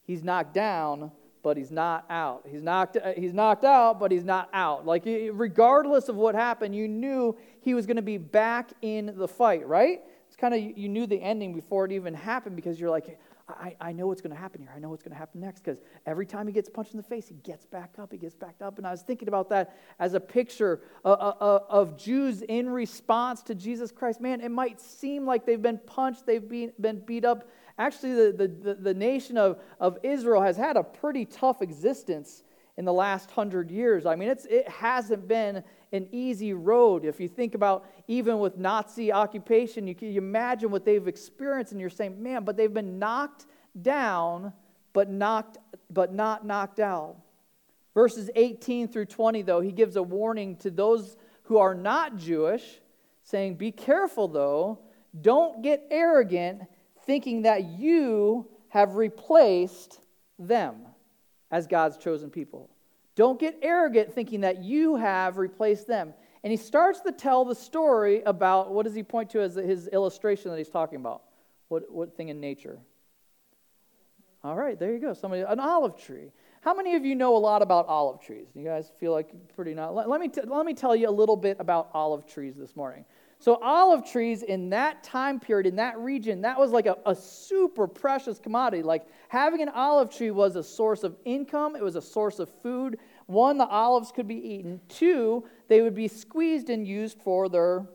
He's 0.07 0.25
knocked 0.25 0.55
down, 0.55 1.13
but 1.43 1.59
he's 1.59 1.71
not 1.71 2.07
out. 2.09 2.47
He's 2.51 2.63
knocked, 2.63 2.97
uh, 2.97 3.13
he's 3.15 3.35
knocked 3.35 3.65
out, 3.65 4.01
but 4.01 4.11
he's 4.11 4.25
not 4.25 4.49
out. 4.55 4.87
Like, 4.87 5.05
regardless 5.05 6.09
of 6.09 6.17
what 6.17 6.35
happened, 6.35 6.75
you 6.75 6.89
knew 6.89 7.37
he 7.61 7.75
was 7.75 7.85
going 7.85 7.97
to 7.97 8.03
be 8.03 8.17
back 8.17 8.71
in 8.81 9.13
the 9.15 9.29
fight, 9.29 9.69
right? 9.69 10.01
It's 10.27 10.37
kind 10.37 10.55
of, 10.55 10.79
you 10.79 10.89
knew 10.89 11.07
the 11.07 11.21
ending 11.21 11.55
before 11.55 11.85
it 11.85 11.93
even 11.93 12.15
happened 12.15 12.57
because 12.57 12.81
you're 12.81 12.91
like, 12.91 13.19
I, 13.49 13.77
I 13.81 13.93
know 13.93 14.09
what's 14.09 14.21
going 14.21 14.35
to 14.35 14.41
happen 14.41 14.61
here. 14.61 14.73
I 14.75 14.81
know 14.81 14.89
what's 14.89 15.05
going 15.05 15.13
to 15.13 15.19
happen 15.19 15.41
next 15.41 15.61
because 15.61 15.79
every 16.05 16.27
time 16.27 16.49
he 16.49 16.53
gets 16.53 16.69
punched 16.69 16.93
in 16.93 16.97
the 16.97 17.03
face, 17.03 17.29
he 17.29 17.35
gets 17.35 17.65
back 17.65 17.95
up, 17.99 18.11
he 18.11 18.19
gets 18.19 18.35
back 18.35 18.57
up. 18.61 18.79
And 18.79 18.87
I 18.87 18.91
was 18.91 19.03
thinking 19.03 19.29
about 19.29 19.49
that 19.51 19.77
as 20.01 20.15
a 20.15 20.21
picture 20.21 20.81
uh, 21.05 21.13
uh, 21.13 21.35
uh, 21.41 21.59
of 21.69 21.97
Jews 21.97 22.43
in 22.43 22.69
response 22.69 23.43
to 23.45 23.55
Jesus 23.55 23.93
Christ. 23.93 24.21
Man, 24.21 24.41
it 24.41 24.51
might 24.51 24.81
seem 24.81 25.25
like 25.25 25.47
they've 25.47 25.63
been 25.63 25.79
punched, 25.87 26.27
they've 26.27 26.49
been, 26.49 26.73
been 26.81 26.99
beat 27.01 27.25
up. 27.25 27.49
Actually, 27.79 28.33
the, 28.33 28.49
the, 28.49 28.75
the 28.75 28.95
nation 28.95 29.37
of, 29.37 29.61
of 29.79 29.99
Israel 30.03 30.43
has 30.43 30.57
had 30.57 30.77
a 30.77 30.83
pretty 30.83 31.25
tough 31.25 31.63
existence 31.63 32.43
in 32.77 32.85
the 32.85 32.93
last 32.93 33.31
hundred 33.31 33.71
years. 33.71 34.07
I 34.07 34.17
mean, 34.17 34.29
it's, 34.29 34.45
it 34.47 34.69
hasn't 34.69 35.29
been 35.29 35.63
an 35.97 36.09
easy 36.13 36.53
road. 36.53 37.05
If 37.05 37.21
you 37.21 37.29
think 37.29 37.55
about 37.55 37.87
even 38.07 38.39
with 38.39 38.57
Nazi 38.57 39.13
occupation, 39.13 39.87
you 39.87 39.95
can 39.95 40.15
imagine 40.17 40.71
what 40.71 40.85
they've 40.85 41.09
experienced, 41.09 41.73
and 41.73 41.81
you're 41.81 41.91
saying, 41.91 42.23
man, 42.23 42.45
but 42.45 42.57
they've 42.57 42.73
been 42.73 42.99
knocked 42.99 43.47
down, 43.83 44.53
but 44.93 45.11
knocked, 45.11 45.59
but 45.91 46.13
not 46.13 46.47
knocked 46.47 46.81
out. 46.81 47.17
Verses 47.95 48.31
18 48.37 48.89
through 48.89 49.07
20, 49.07 49.43
though, 49.43 49.61
he 49.61 49.73
gives 49.73 49.97
a 49.97 50.03
warning 50.03 50.57
to 50.57 50.71
those 50.71 51.17
who 51.45 51.59
are 51.59 51.75
not 51.75 52.17
Jewish, 52.17 52.81
saying, 53.23 53.55
Be 53.55 53.73
careful, 53.73 54.29
though, 54.29 54.79
don't 55.21 55.63
get 55.63 55.87
arrogant, 55.91 56.63
thinking 57.07 57.43
that 57.43 57.65
you 57.65 58.47
have 58.69 58.97
replaced 58.97 60.01
them 60.39 60.87
as 61.51 61.67
God's 61.67 61.97
chosen 61.97 62.31
people. 62.31 62.69
Don't 63.17 63.41
get 63.41 63.59
arrogant 63.63 64.13
thinking 64.13 64.43
that 64.43 64.63
you 64.63 64.95
have 64.97 65.39
replaced 65.39 65.89
them. 65.89 66.15
And 66.45 66.51
he 66.51 66.57
starts 66.57 67.01
to 67.01 67.11
tell 67.11 67.45
the 67.45 67.55
story 67.55 68.23
about 68.23 68.73
what 68.73 68.85
does 68.85 68.95
he 68.95 69.03
point 69.03 69.31
to 69.31 69.41
as 69.41 69.57
his 69.57 69.89
illustration 69.89 70.51
that 70.53 70.59
he's 70.59 70.69
talking 70.69 71.01
about? 71.01 71.23
What, 71.69 71.91
what 71.91 72.17
thing 72.17 72.29
in 72.29 72.39
nature? 72.39 72.79
All 74.45 74.55
right, 74.55 74.79
there 74.79 74.93
you 74.93 75.01
go. 75.01 75.13
Somebody, 75.13 75.43
an 75.43 75.59
olive 75.59 75.97
tree. 75.97 76.31
How 76.61 76.75
many 76.75 76.95
of 76.95 77.05
you 77.05 77.15
know 77.15 77.37
a 77.37 77.39
lot 77.39 77.63
about 77.63 77.87
olive 77.89 78.21
trees? 78.21 78.47
You 78.55 78.65
guys 78.65 78.93
feel 79.01 79.13
like 79.13 79.31
pretty 79.57 79.75
not. 79.75 79.95
Let, 79.95 80.21
me, 80.21 80.29
t- 80.29 80.43
let 80.45 80.67
me 80.67 80.75
tell 80.75 80.95
you 80.95 81.09
a 81.09 81.11
little 81.11 81.37
bit 81.37 81.57
about 81.59 81.91
olive 81.95 82.27
trees 82.27 82.55
this 82.55 82.77
morning. 82.77 83.05
So, 83.39 83.57
olive 83.63 84.11
trees 84.11 84.43
in 84.43 84.71
that 84.71 85.05
time 85.05 85.39
period, 85.39 85.67
in 85.67 85.77
that 85.77 85.99
region, 85.99 86.41
that 86.41 86.59
was 86.59 86.71
like 86.71 86.87
a, 86.87 86.97
a, 87.05 87.15
super 87.15 87.87
precious 87.87 88.39
commodity. 88.39 88.83
Like 88.83 89.07
having 89.29 89.61
an 89.61 89.69
olive 89.69 90.11
tree 90.11 90.31
was 90.31 90.57
a 90.57 90.63
source 90.63 91.05
of 91.05 91.17
income, 91.25 91.77
it 91.77 91.83
was 91.83 91.97
a 91.97 92.03
source 92.03 92.39
of 92.39 92.49
food. 92.63 92.99
One, 93.27 93.59
the 93.59 93.67
olives 93.67 94.11
could 94.11 94.27
be 94.27 94.37
eaten. 94.37 94.81
Two, 94.89 95.45
they 95.69 95.83
would 95.83 95.95
be 95.95 96.09
squeezed 96.09 96.71
and 96.71 96.87
used 96.87 97.21
for 97.21 97.49
their 97.49 97.87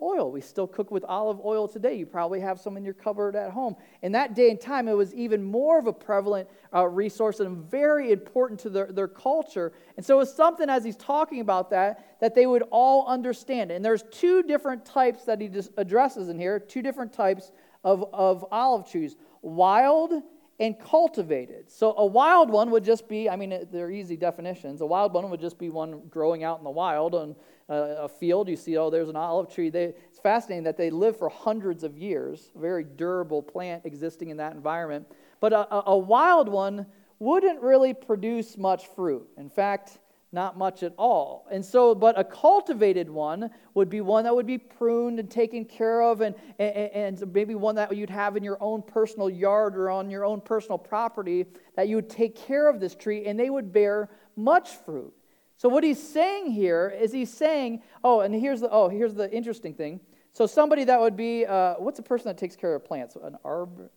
oil. 0.00 0.30
We 0.30 0.40
still 0.40 0.66
cook 0.66 0.90
with 0.90 1.04
olive 1.04 1.40
oil 1.44 1.68
today. 1.68 1.94
You 1.94 2.06
probably 2.06 2.40
have 2.40 2.60
some 2.60 2.76
in 2.76 2.84
your 2.84 2.94
cupboard 2.94 3.36
at 3.36 3.50
home. 3.50 3.76
In 4.02 4.12
that 4.12 4.34
day 4.34 4.50
and 4.50 4.60
time, 4.60 4.88
it 4.88 4.92
was 4.92 5.14
even 5.14 5.42
more 5.42 5.78
of 5.78 5.86
a 5.86 5.92
prevalent 5.92 6.48
uh, 6.74 6.86
resource 6.86 7.40
and 7.40 7.58
very 7.70 8.12
important 8.12 8.60
to 8.60 8.70
their, 8.70 8.86
their 8.92 9.08
culture. 9.08 9.72
And 9.96 10.04
so 10.04 10.20
it's 10.20 10.34
something, 10.34 10.68
as 10.68 10.84
he's 10.84 10.96
talking 10.96 11.40
about 11.40 11.70
that, 11.70 12.18
that 12.20 12.34
they 12.34 12.46
would 12.46 12.64
all 12.70 13.06
understand. 13.06 13.70
And 13.70 13.84
there's 13.84 14.04
two 14.10 14.42
different 14.42 14.84
types 14.84 15.24
that 15.24 15.40
he 15.40 15.50
addresses 15.76 16.28
in 16.28 16.38
here, 16.38 16.58
two 16.58 16.82
different 16.82 17.12
types 17.12 17.52
of, 17.84 18.04
of 18.12 18.44
olive 18.50 18.90
trees 18.90 19.16
wild 19.44 20.22
and 20.60 20.78
cultivated. 20.78 21.70
So 21.70 21.94
a 21.96 22.06
wild 22.06 22.48
one 22.48 22.70
would 22.70 22.84
just 22.84 23.08
be, 23.08 23.28
I 23.28 23.36
mean, 23.36 23.66
they're 23.72 23.90
easy 23.90 24.16
definitions. 24.16 24.80
A 24.80 24.86
wild 24.86 25.12
one 25.12 25.28
would 25.30 25.40
just 25.40 25.58
be 25.58 25.68
one 25.68 26.02
growing 26.08 26.44
out 26.44 26.58
in 26.58 26.64
the 26.64 26.70
wild 26.70 27.14
on 27.14 27.34
uh, 27.68 27.96
a 27.98 28.08
field. 28.08 28.48
You 28.48 28.56
see, 28.56 28.76
oh, 28.76 28.88
there's 28.90 29.08
an 29.08 29.16
olive 29.16 29.52
tree. 29.52 29.68
They, 29.70 29.94
it's 30.08 30.20
fascinating 30.20 30.64
that 30.64 30.76
they 30.76 30.90
live 30.90 31.18
for 31.18 31.28
hundreds 31.28 31.82
of 31.82 31.98
years, 31.98 32.52
a 32.54 32.58
very 32.60 32.84
durable 32.84 33.42
plant 33.42 33.84
existing 33.84 34.28
in 34.28 34.36
that 34.36 34.52
environment. 34.52 35.06
But 35.40 35.52
a, 35.52 35.88
a 35.88 35.98
wild 35.98 36.48
one 36.48 36.86
wouldn't 37.18 37.60
really 37.60 37.94
produce 37.94 38.56
much 38.56 38.86
fruit. 38.88 39.26
In 39.36 39.50
fact, 39.50 39.98
not 40.34 40.58
much 40.58 40.82
at 40.82 40.92
all. 40.98 41.46
And 41.50 41.64
so, 41.64 41.94
but 41.94 42.18
a 42.18 42.24
cultivated 42.24 43.08
one 43.08 43.50
would 43.74 43.88
be 43.88 44.00
one 44.00 44.24
that 44.24 44.34
would 44.34 44.46
be 44.46 44.58
pruned 44.58 45.18
and 45.18 45.30
taken 45.30 45.64
care 45.64 46.02
of, 46.02 46.20
and, 46.20 46.34
and, 46.58 47.22
and, 47.22 47.32
maybe 47.32 47.54
one 47.54 47.76
that 47.76 47.96
you'd 47.96 48.10
have 48.10 48.36
in 48.36 48.42
your 48.42 48.58
own 48.60 48.82
personal 48.82 49.30
yard 49.30 49.76
or 49.76 49.88
on 49.88 50.10
your 50.10 50.24
own 50.24 50.40
personal 50.40 50.76
property, 50.76 51.46
that 51.76 51.88
you 51.88 51.96
would 51.96 52.10
take 52.10 52.36
care 52.36 52.68
of 52.68 52.80
this 52.80 52.94
tree, 52.94 53.24
and 53.26 53.38
they 53.38 53.48
would 53.48 53.72
bear 53.72 54.10
much 54.36 54.70
fruit. 54.84 55.14
So, 55.56 55.68
what 55.68 55.84
he's 55.84 56.02
saying 56.02 56.50
here 56.50 56.92
is 57.00 57.12
he's 57.12 57.32
saying, 57.32 57.82
oh, 58.02 58.20
and 58.20 58.34
here's 58.34 58.60
the, 58.60 58.68
oh, 58.70 58.88
here's 58.88 59.14
the 59.14 59.32
interesting 59.32 59.72
thing. 59.72 60.00
So, 60.32 60.46
somebody 60.46 60.84
that 60.84 61.00
would 61.00 61.16
be, 61.16 61.46
uh, 61.46 61.74
what's 61.78 62.00
a 62.00 62.02
person 62.02 62.26
that 62.26 62.38
takes 62.38 62.56
care 62.56 62.74
of 62.74 62.84
plants? 62.84 63.16
An 63.16 63.36
arbor? 63.44 63.90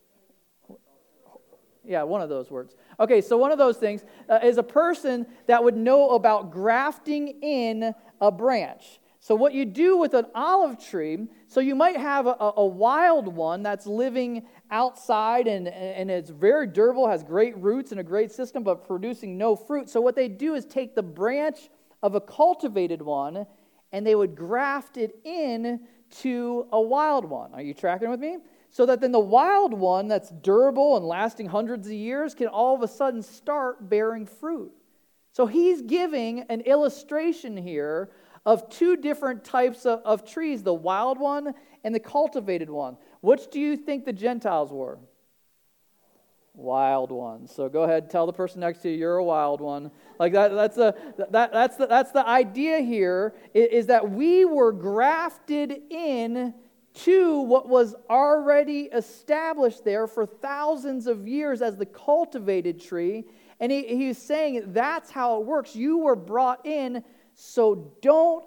Yeah, 1.88 2.04
one 2.04 2.21
of 2.21 2.28
those 2.28 2.52
words. 2.52 2.76
Okay, 3.00 3.21
so 3.21 3.38
one 3.38 3.52
of 3.52 3.58
those 3.58 3.78
things 3.78 4.04
uh, 4.28 4.39
is 4.43 4.58
a 4.58 4.63
person 4.63 5.26
that 5.45 5.63
would 5.63 5.78
know 5.78 6.12
about 6.12 6.52
grafting 6.52 7.41
in 7.41 7.93
a 8.19 8.32
branch. 8.32 9.00
So, 9.21 9.36
what 9.36 9.54
you 9.54 9.65
do 9.65 9.97
with 9.97 10.13
an 10.13 10.26
olive 10.36 10.80
tree, 10.80 11.28
so 11.47 11.60
you 11.60 11.76
might 11.76 11.97
have 11.97 12.28
a, 12.28 12.36
a 12.58 12.65
wild 12.65 13.28
one 13.28 13.63
that's 13.63 13.88
living 13.88 14.43
outside 14.69 15.47
and, 15.47 15.67
and 15.67 16.12
it's 16.12 16.30
very 16.30 16.67
durable, 16.67 17.10
has 17.10 17.23
great 17.23 17.58
roots 17.58 17.91
and 17.91 18.00
a 18.00 18.04
great 18.04 18.32
system, 18.32 18.63
but 18.63 18.86
producing 18.86 19.38
no 19.38 19.56
fruit. 19.56 19.89
So, 19.89 20.02
what 20.02 20.15
they 20.15 20.28
do 20.28 20.56
is 20.56 20.65
take 20.65 20.93
the 20.93 21.04
branch 21.04 21.69
of 22.04 22.15
a 22.15 22.21
cultivated 22.21 23.02
one 23.02 23.45
and 23.91 24.06
they 24.06 24.15
would 24.15 24.36
graft 24.36 24.97
it 24.97 25.19
in 25.23 25.82
to 26.19 26.67
a 26.71 26.80
wild 26.80 27.26
one. 27.26 27.54
Are 27.54 27.62
you 27.62 27.73
tracking 27.73 28.10
with 28.10 28.19
me? 28.19 28.38
So 28.69 28.86
that 28.86 29.01
then 29.01 29.12
the 29.12 29.19
wild 29.19 29.73
one 29.73 30.08
that's 30.08 30.30
durable 30.30 30.97
and 30.97 31.06
lasting 31.06 31.47
hundreds 31.47 31.88
of 31.88 31.93
years 31.93 32.34
can 32.34 32.47
all 32.47 32.75
of 32.75 32.82
a 32.82 32.88
sudden 32.88 33.21
start 33.21 33.89
bearing 33.89 34.25
fruit. 34.25 34.71
So 35.32 35.45
he's 35.45 35.82
giving 35.82 36.41
an 36.49 36.62
illustration 36.62 37.56
here 37.56 38.10
of 38.45 38.69
two 38.69 38.95
different 38.95 39.43
types 39.43 39.86
of, 39.86 39.99
of, 40.06 40.25
trees 40.25 40.63
the 40.63 40.73
wild 40.73 41.19
one 41.19 41.53
and 41.84 41.93
the 41.93 41.99
cultivated 41.99 42.69
one. 42.69 42.97
Which 43.21 43.51
do 43.51 43.60
you 43.60 43.75
think 43.75 44.06
the 44.06 44.13
Gentiles 44.13 44.71
were? 44.71 44.99
Wild 46.53 47.12
ones. 47.12 47.53
So 47.53 47.69
go 47.69 47.84
ahead, 47.84 48.10
tell 48.10 48.25
the 48.25 48.34
person 48.34 48.62
next 48.62 48.80
to 48.80 48.89
you 48.89 48.97
you're 48.97 49.17
a 49.17 49.23
wild 49.23 49.62
one. 49.62 49.91
Like 50.17 50.34
that, 50.34 50.56
that's 50.56 50.75
the 50.75 50.95
that, 51.30 51.51
that's 51.51 51.77
the 51.77 51.86
that's 51.86 52.12
the 52.12 52.27
idea 52.27 52.80
here 52.80 53.36
is, 53.53 53.67
is 53.71 53.86
that 53.88 54.10
we 54.10 54.43
were 54.43 54.71
grafted 54.71 55.71
in 55.91 56.56
to 57.04 57.42
what 57.42 57.68
was 57.68 57.96
already 58.10 58.84
established 58.84 59.84
there 59.84 60.08
for 60.08 60.26
thousands 60.26 61.08
of 61.08 61.28
years 61.28 61.62
as 61.62 61.78
the 61.78 61.86
cultivated 61.86 62.82
tree. 62.82 63.26
And 63.60 63.72
he, 63.72 63.84
he's 63.88 64.18
saying 64.18 64.64
that's 64.68 65.12
how 65.12 65.40
it 65.40 65.46
works. 65.46 65.76
You 65.76 66.00
were 66.00 66.16
brought 66.16 66.66
in, 66.66 67.04
so 67.36 67.94
don't 68.02 68.46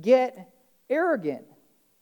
get 0.00 0.52
arrogant. 0.90 1.44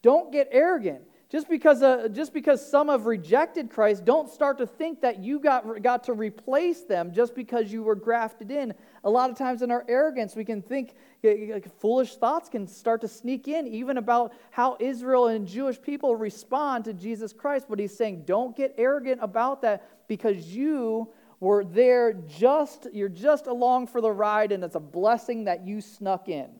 Don't 0.02 0.32
get 0.32 0.48
arrogant. 0.50 1.02
Just 1.30 1.48
because, 1.48 1.80
uh, 1.80 2.08
just 2.08 2.34
because 2.34 2.68
some 2.68 2.88
have 2.88 3.06
rejected 3.06 3.70
Christ, 3.70 4.04
don't 4.04 4.28
start 4.28 4.58
to 4.58 4.66
think 4.66 5.00
that 5.02 5.20
you 5.20 5.38
got, 5.38 5.80
got 5.80 6.02
to 6.04 6.12
replace 6.12 6.82
them 6.82 7.12
just 7.12 7.36
because 7.36 7.72
you 7.72 7.84
were 7.84 7.94
grafted 7.94 8.50
in. 8.50 8.74
A 9.04 9.10
lot 9.10 9.30
of 9.30 9.38
times 9.38 9.62
in 9.62 9.70
our 9.70 9.84
arrogance, 9.88 10.34
we 10.34 10.44
can 10.44 10.60
think 10.60 10.96
like, 11.22 11.72
foolish 11.78 12.16
thoughts 12.16 12.48
can 12.48 12.66
start 12.66 13.00
to 13.02 13.08
sneak 13.08 13.46
in, 13.46 13.68
even 13.68 13.96
about 13.96 14.32
how 14.50 14.76
Israel 14.80 15.28
and 15.28 15.46
Jewish 15.46 15.80
people 15.80 16.16
respond 16.16 16.84
to 16.86 16.92
Jesus 16.92 17.32
Christ. 17.32 17.66
But 17.68 17.78
he's 17.78 17.96
saying, 17.96 18.24
don't 18.26 18.56
get 18.56 18.74
arrogant 18.76 19.20
about 19.22 19.62
that 19.62 19.88
because 20.08 20.48
you 20.48 21.10
were 21.38 21.64
there 21.64 22.12
just, 22.12 22.88
you're 22.92 23.08
just 23.08 23.46
along 23.46 23.86
for 23.86 24.00
the 24.00 24.10
ride, 24.10 24.50
and 24.50 24.64
it's 24.64 24.74
a 24.74 24.80
blessing 24.80 25.44
that 25.44 25.64
you 25.64 25.80
snuck 25.80 26.28
in. 26.28 26.50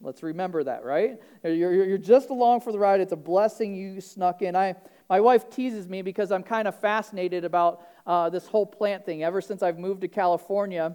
Let's 0.00 0.22
remember 0.22 0.62
that, 0.62 0.84
right? 0.84 1.20
You're, 1.42 1.84
you're 1.84 1.98
just 1.98 2.30
along 2.30 2.60
for 2.60 2.70
the 2.70 2.78
ride. 2.78 3.00
It's 3.00 3.12
a 3.12 3.16
blessing 3.16 3.74
you 3.74 4.00
snuck 4.00 4.42
in. 4.42 4.54
I, 4.54 4.76
my 5.10 5.20
wife 5.20 5.50
teases 5.50 5.88
me 5.88 6.02
because 6.02 6.30
I'm 6.30 6.44
kind 6.44 6.68
of 6.68 6.78
fascinated 6.78 7.44
about 7.44 7.82
uh, 8.06 8.30
this 8.30 8.46
whole 8.46 8.66
plant 8.66 9.04
thing. 9.04 9.24
Ever 9.24 9.40
since 9.40 9.62
I've 9.62 9.78
moved 9.78 10.02
to 10.02 10.08
California, 10.08 10.94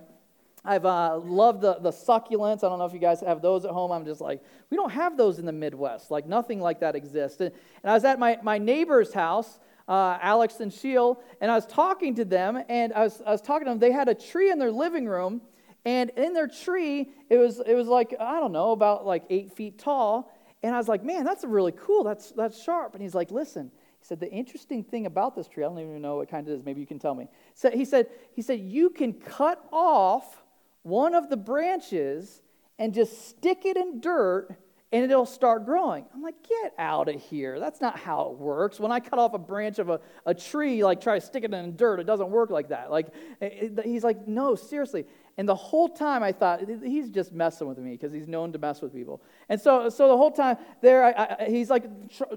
I've 0.64 0.86
uh, 0.86 1.18
loved 1.18 1.62
the, 1.62 1.80
the 1.80 1.92
succulents. 1.92 2.64
I 2.64 2.70
don't 2.70 2.80
know 2.80 2.86
if 2.86 2.94
you 2.94 3.00
guys 3.00 3.20
have 3.20 3.42
those 3.42 3.66
at 3.66 3.72
home. 3.72 3.92
I'm 3.92 4.06
just 4.06 4.22
like, 4.22 4.42
we 4.70 4.78
don't 4.78 4.92
have 4.92 5.18
those 5.18 5.38
in 5.38 5.46
the 5.46 5.52
Midwest. 5.52 6.10
Like, 6.10 6.26
nothing 6.26 6.62
like 6.62 6.80
that 6.80 6.96
exists. 6.96 7.42
And, 7.42 7.52
and 7.84 7.92
I 7.92 7.94
was 7.94 8.06
at 8.06 8.20
my, 8.20 8.40
my 8.42 8.58
neighbor's 8.58 9.14
house, 9.14 9.60
uh, 9.90 10.18
Alex 10.22 10.62
and 10.62 10.72
Sheil, 10.72 11.22
and 11.42 11.52
I 11.52 11.56
was 11.56 11.66
talking 11.66 12.16
to 12.16 12.24
them, 12.24 12.64
and 12.70 12.94
I 12.94 13.04
was, 13.04 13.22
I 13.26 13.32
was 13.32 13.42
talking 13.42 13.66
to 13.66 13.72
them. 13.72 13.80
They 13.80 13.92
had 13.92 14.08
a 14.08 14.16
tree 14.16 14.50
in 14.50 14.58
their 14.58 14.72
living 14.72 15.06
room, 15.06 15.42
and 15.86 16.10
in 16.12 16.34
their 16.34 16.48
tree, 16.48 17.10
it 17.30 17.38
was, 17.38 17.62
it 17.66 17.74
was 17.76 17.88
like, 17.88 18.16
I 18.20 18.40
don't 18.40 18.54
know, 18.54 18.72
about 18.72 19.06
like 19.06 19.24
eight 19.30 19.54
feet 19.54 19.78
tall. 19.78 20.32
And 20.62 20.74
I 20.74 20.78
was 20.78 20.88
like, 20.88 21.04
man, 21.04 21.26
that's 21.26 21.44
really 21.44 21.74
cool. 21.74 22.04
That's, 22.04 22.32
that's 22.32 22.62
sharp. 22.62 22.94
And 22.94 23.02
he's 23.02 23.14
like, 23.14 23.32
listen, 23.32 23.70
he 24.00 24.06
said, 24.06 24.20
the 24.20 24.32
interesting 24.32 24.84
thing 24.84 25.06
about 25.06 25.36
this 25.36 25.48
tree, 25.48 25.64
I 25.64 25.68
don't 25.68 25.80
even 25.80 26.02
know 26.02 26.18
what 26.18 26.30
kind 26.30 26.48
it 26.48 26.54
is. 26.54 26.64
Maybe 26.64 26.80
you 26.80 26.88
can 26.88 27.00
tell 27.00 27.16
me. 27.16 27.28
So 27.54 27.70
he 27.70 27.84
said, 27.84 28.08
he 28.34 28.42
said, 28.42 28.62
you 28.62 28.90
can 28.90 29.14
cut 29.14 29.62
off 29.72 30.44
one 30.84 31.16
of 31.16 31.30
the 31.30 31.38
branches 31.38 32.42
and 32.80 32.94
just 32.94 33.28
stick 33.28 33.66
it 33.66 33.76
in 33.76 34.00
dirt 34.00 34.58
and 34.94 35.04
it'll 35.04 35.26
start 35.26 35.66
growing. 35.66 36.06
I'm 36.14 36.22
like, 36.22 36.36
get 36.48 36.74
out 36.78 37.10
of 37.10 37.20
here. 37.20 37.60
That's 37.60 37.82
not 37.82 37.98
how 37.98 38.30
it 38.30 38.38
works. 38.38 38.80
When 38.80 38.92
I 38.92 39.00
cut 39.00 39.18
off 39.18 39.34
a 39.34 39.40
branch 39.40 39.80
of 39.80 39.90
a, 39.90 40.00
a 40.24 40.36
tree, 40.36 40.84
like 40.84 41.02
try 41.02 41.20
to 41.20 41.26
stick 41.26 41.44
it 41.44 41.52
in 41.52 41.76
dirt, 41.76 42.00
it 42.00 42.04
doesn't 42.04 42.30
work 42.30 42.52
like 42.52 42.70
that. 42.70 42.92
Like, 42.92 43.08
it, 43.42 43.80
he's 43.84 44.04
like, 44.04 44.28
no, 44.28 44.54
seriously. 44.54 45.06
And 45.38 45.50
the 45.50 45.56
whole 45.56 45.90
time 45.90 46.22
I 46.22 46.32
thought, 46.32 46.62
he's 46.84 47.10
just 47.10 47.32
messing 47.34 47.68
with 47.68 47.80
me 47.80 47.94
because 47.94 48.14
he's 48.14 48.28
known 48.28 48.52
to 48.54 48.60
mess 48.60 48.82
with 48.82 48.94
people. 48.94 49.22
And 49.50 49.60
so, 49.60 49.90
so 49.90 50.08
the 50.08 50.16
whole 50.16 50.32
time 50.32 50.58
there, 50.82 51.06
I, 51.06 51.38
I, 51.40 51.50
he's 51.50 51.72
like, 51.72 51.86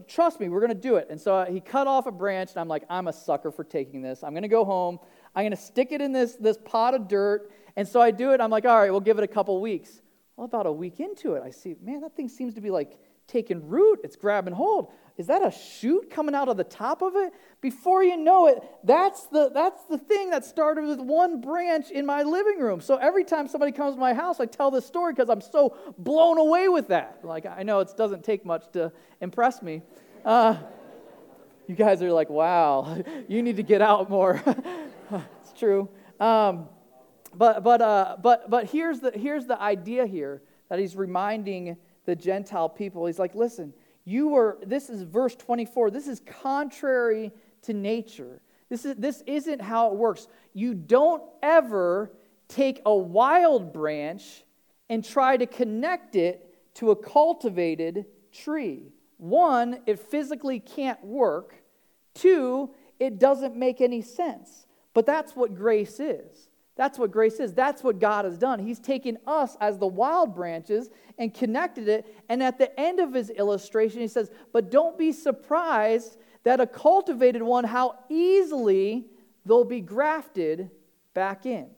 trust 0.09 0.41
me, 0.41 0.49
we're 0.49 0.61
going 0.61 0.73
to 0.73 0.75
do 0.75 0.97
it. 0.97 1.09
And 1.11 1.21
so 1.21 1.45
he 1.45 1.61
cut 1.61 1.87
off 1.87 2.07
a 2.07 2.13
branch, 2.13 2.53
and 2.53 2.59
I'm 2.59 2.69
like, 2.69 2.85
I'm 2.89 3.09
a 3.09 3.13
sucker 3.13 3.51
for 3.51 3.65
taking 3.65 4.01
this. 4.01 4.25
I'm 4.25 4.33
going 4.33 4.45
to 4.45 4.49
go 4.49 4.65
home. 4.65 4.99
I'm 5.35 5.43
going 5.43 5.51
to 5.51 5.57
stick 5.57 5.93
it 5.93 6.01
in 6.01 6.13
this, 6.13 6.37
this 6.37 6.57
pot 6.65 6.95
of 6.95 7.07
dirt, 7.07 7.51
And 7.77 7.87
so 7.87 8.01
I 8.01 8.11
do 8.11 8.33
it. 8.33 8.41
I'm 8.41 8.51
like, 8.51 8.65
all 8.65 8.79
right, 8.79 8.91
we'll 8.91 9.01
give 9.01 9.19
it 9.19 9.25
a 9.25 9.29
couple 9.29 9.61
weeks. 9.61 10.01
Well, 10.37 10.47
about 10.47 10.67
a 10.67 10.73
week 10.73 10.99
into 11.01 11.35
it, 11.35 11.43
I 11.45 11.51
see, 11.51 11.77
man, 11.83 12.01
that 12.01 12.17
thing 12.17 12.29
seems 12.29 12.55
to 12.55 12.61
be 12.61 12.71
like 12.71 12.99
taking 13.27 13.69
root. 13.69 14.01
It's 14.05 14.17
grabbing 14.17 14.55
hold. 14.55 14.93
Is 15.17 15.29
that 15.29 15.45
a 15.45 15.51
shoot 15.51 16.11
coming 16.11 16.35
out 16.35 16.49
of 16.49 16.59
the 16.59 16.65
top 16.65 17.01
of 17.01 17.17
it? 17.17 17.33
Before 17.63 18.03
you 18.03 18.19
know 18.19 18.49
it, 18.49 18.63
that's 18.85 19.25
the, 19.27 19.51
that's 19.53 19.83
the 19.85 19.97
thing 19.97 20.31
that 20.31 20.45
started 20.45 20.85
with 20.85 21.01
one 21.01 21.41
branch 21.41 21.91
in 21.91 22.05
my 22.05 22.23
living 22.23 22.61
room. 22.61 22.83
So 22.83 22.97
every 22.97 23.25
time 23.25 23.49
somebody 23.49 23.73
comes 23.73 23.95
to 23.95 24.01
my 24.01 24.13
house, 24.13 24.41
I 24.41 24.47
tell 24.47 24.71
this 24.71 24.85
story 24.85 25.15
because 25.15 25.31
I'm 25.31 25.41
so 25.41 25.77
blown 25.97 26.37
away 26.39 26.69
with 26.69 26.89
that. 26.89 27.21
Like, 27.23 27.47
I 27.47 27.63
know 27.63 27.81
it 27.81 27.89
doesn't 27.97 28.25
take 28.25 28.45
much 28.45 28.71
to 28.73 28.93
impress 29.23 29.63
me. 29.63 29.83
Uh, 30.23 30.57
you 31.67 31.75
guys 31.75 32.03
are 32.03 32.13
like, 32.13 32.29
wow, 32.29 33.03
you 33.29 33.43
need 33.43 33.57
to 33.57 33.63
get 33.63 33.81
out 33.81 34.11
more. 34.11 34.43
it's 35.11 35.53
true. 35.59 35.89
Um, 36.21 36.69
but, 37.35 37.65
but, 37.65 37.81
uh, 37.81 38.17
but, 38.23 38.51
but 38.51 38.67
here's, 38.67 39.01
the, 39.01 39.13
here's 39.13 39.47
the 39.47 39.61
idea 39.61 40.07
here 40.07 40.43
that 40.69 40.79
he's 40.79 40.95
reminding 40.95 41.77
the 42.07 42.17
Gentile 42.17 42.69
people. 42.69 43.07
He's 43.07 43.19
like, 43.19 43.35
listen, 43.35 43.75
you 44.05 44.29
were, 44.29 44.59
this 44.65 44.89
is 44.89 45.03
verse 45.03 45.35
24, 45.35 45.91
this 45.91 46.07
is 46.07 46.21
contrary 46.43 47.33
to 47.63 47.75
nature. 47.75 48.41
This, 48.69 48.85
is, 48.85 48.97
this 48.97 49.23
isn't 49.27 49.61
how 49.61 49.89
it 49.89 49.95
works. 49.97 50.29
You 50.55 50.75
don't 50.75 51.23
ever 51.43 52.13
take 52.49 52.81
a 52.87 52.95
wild 52.95 53.73
branch 53.73 54.45
and 54.89 55.05
try 55.05 55.37
to 55.37 55.47
connect 55.47 56.17
it 56.17 56.43
to 56.75 56.93
a 56.93 56.97
cultivated 56.97 58.07
tree. 58.33 58.93
One, 59.19 59.81
it 59.87 59.99
physically 59.99 60.61
can't 60.61 61.03
work. 61.05 61.55
Two, 62.15 62.71
it 62.99 63.19
doesn't 63.19 63.57
make 63.57 63.81
any 63.81 64.03
sense. 64.03 64.67
But 64.95 65.07
that's 65.07 65.35
what 65.35 65.55
grace 65.55 66.01
is. 66.01 66.49
That's 66.77 66.99
what 66.99 67.11
grace 67.11 67.41
is. 67.41 67.55
That's 67.55 67.83
what 67.83 67.99
God 67.99 68.27
has 68.27 68.37
done. 68.37 68.59
He's 68.59 68.79
taken 68.79 69.17
us 69.27 69.57
as 69.61 69.79
the 69.79 69.87
wild 69.87 70.35
branches 70.35 70.91
and 71.19 71.33
connected 71.33 71.89
it. 71.89 72.07
And 72.29 72.43
at 72.43 72.59
the 72.59 72.79
end 72.79 73.01
of 73.01 73.15
his 73.15 73.31
illustration, 73.31 74.01
he 74.01 74.09
says, 74.09 74.31
But 74.53 74.71
don't 74.71 74.99
be 74.99 75.11
surprised 75.13 76.19
that 76.45 76.61
a 76.61 76.67
cultivated 76.67 77.43
one, 77.43 77.65
how 77.65 77.99
easily 78.11 79.07
they'll 79.47 79.65
be 79.65 79.81
grafted 79.81 80.71
back 81.15 81.47
in. 81.47 81.69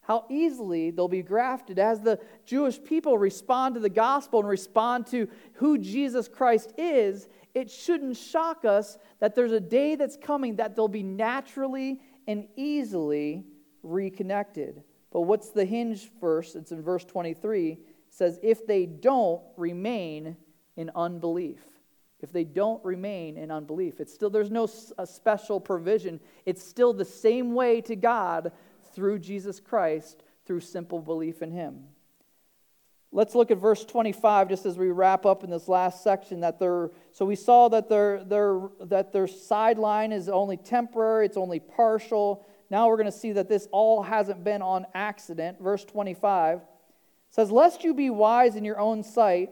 How 0.00 0.24
easily 0.30 0.92
they'll 0.92 1.08
be 1.08 1.22
grafted. 1.22 1.80
As 1.80 2.00
the 2.00 2.20
Jewish 2.44 2.82
people 2.82 3.18
respond 3.18 3.74
to 3.74 3.80
the 3.80 3.90
gospel 3.90 4.38
and 4.38 4.48
respond 4.48 5.08
to 5.08 5.28
who 5.54 5.76
Jesus 5.76 6.28
Christ 6.28 6.72
is, 6.78 7.28
it 7.52 7.68
shouldn't 7.68 8.16
shock 8.16 8.64
us 8.64 8.96
that 9.18 9.34
there's 9.34 9.50
a 9.50 9.58
day 9.58 9.96
that's 9.96 10.16
coming 10.16 10.56
that 10.56 10.76
they'll 10.76 10.86
be 10.86 11.02
naturally 11.02 12.00
and 12.28 12.46
easily 12.54 13.44
reconnected. 13.86 14.82
But 15.12 15.22
what's 15.22 15.50
the 15.50 15.64
hinge 15.64 16.10
verse? 16.20 16.54
It's 16.54 16.72
in 16.72 16.82
verse 16.82 17.04
23. 17.04 17.72
It 17.72 17.78
says, 18.10 18.38
If 18.42 18.66
they 18.66 18.86
don't 18.86 19.42
remain 19.56 20.36
in 20.76 20.90
unbelief. 20.94 21.60
If 22.20 22.32
they 22.32 22.44
don't 22.44 22.82
remain 22.84 23.36
in 23.36 23.50
unbelief, 23.50 24.00
it's 24.00 24.12
still 24.12 24.30
there's 24.30 24.50
no 24.50 24.66
special 24.66 25.60
provision. 25.60 26.20
It's 26.46 26.62
still 26.62 26.92
the 26.92 27.04
same 27.04 27.54
way 27.54 27.80
to 27.82 27.96
God 27.96 28.52
through 28.94 29.18
Jesus 29.18 29.60
Christ 29.60 30.22
through 30.46 30.60
simple 30.60 31.00
belief 31.00 31.42
in 31.42 31.50
him. 31.50 31.84
Let's 33.12 33.34
look 33.34 33.50
at 33.50 33.58
verse 33.58 33.84
25 33.84 34.48
just 34.48 34.66
as 34.66 34.78
we 34.78 34.90
wrap 34.90 35.26
up 35.26 35.44
in 35.44 35.50
this 35.50 35.68
last 35.68 36.02
section 36.02 36.40
that 36.40 36.58
they're 36.58 36.90
so 37.12 37.24
we 37.24 37.36
saw 37.36 37.68
that 37.68 37.88
their 37.88 38.24
their 38.24 38.60
that 38.80 39.12
their 39.12 39.26
sideline 39.26 40.12
is 40.12 40.28
only 40.28 40.56
temporary, 40.56 41.26
it's 41.26 41.36
only 41.36 41.60
partial. 41.60 42.46
Now 42.70 42.88
we're 42.88 42.96
going 42.96 43.06
to 43.06 43.12
see 43.12 43.32
that 43.32 43.48
this 43.48 43.68
all 43.70 44.02
hasn't 44.02 44.44
been 44.44 44.62
on 44.62 44.86
accident. 44.94 45.60
Verse 45.60 45.84
25 45.84 46.60
says, 47.30 47.50
Lest 47.50 47.84
you 47.84 47.94
be 47.94 48.10
wise 48.10 48.56
in 48.56 48.64
your 48.64 48.80
own 48.80 49.02
sight, 49.02 49.50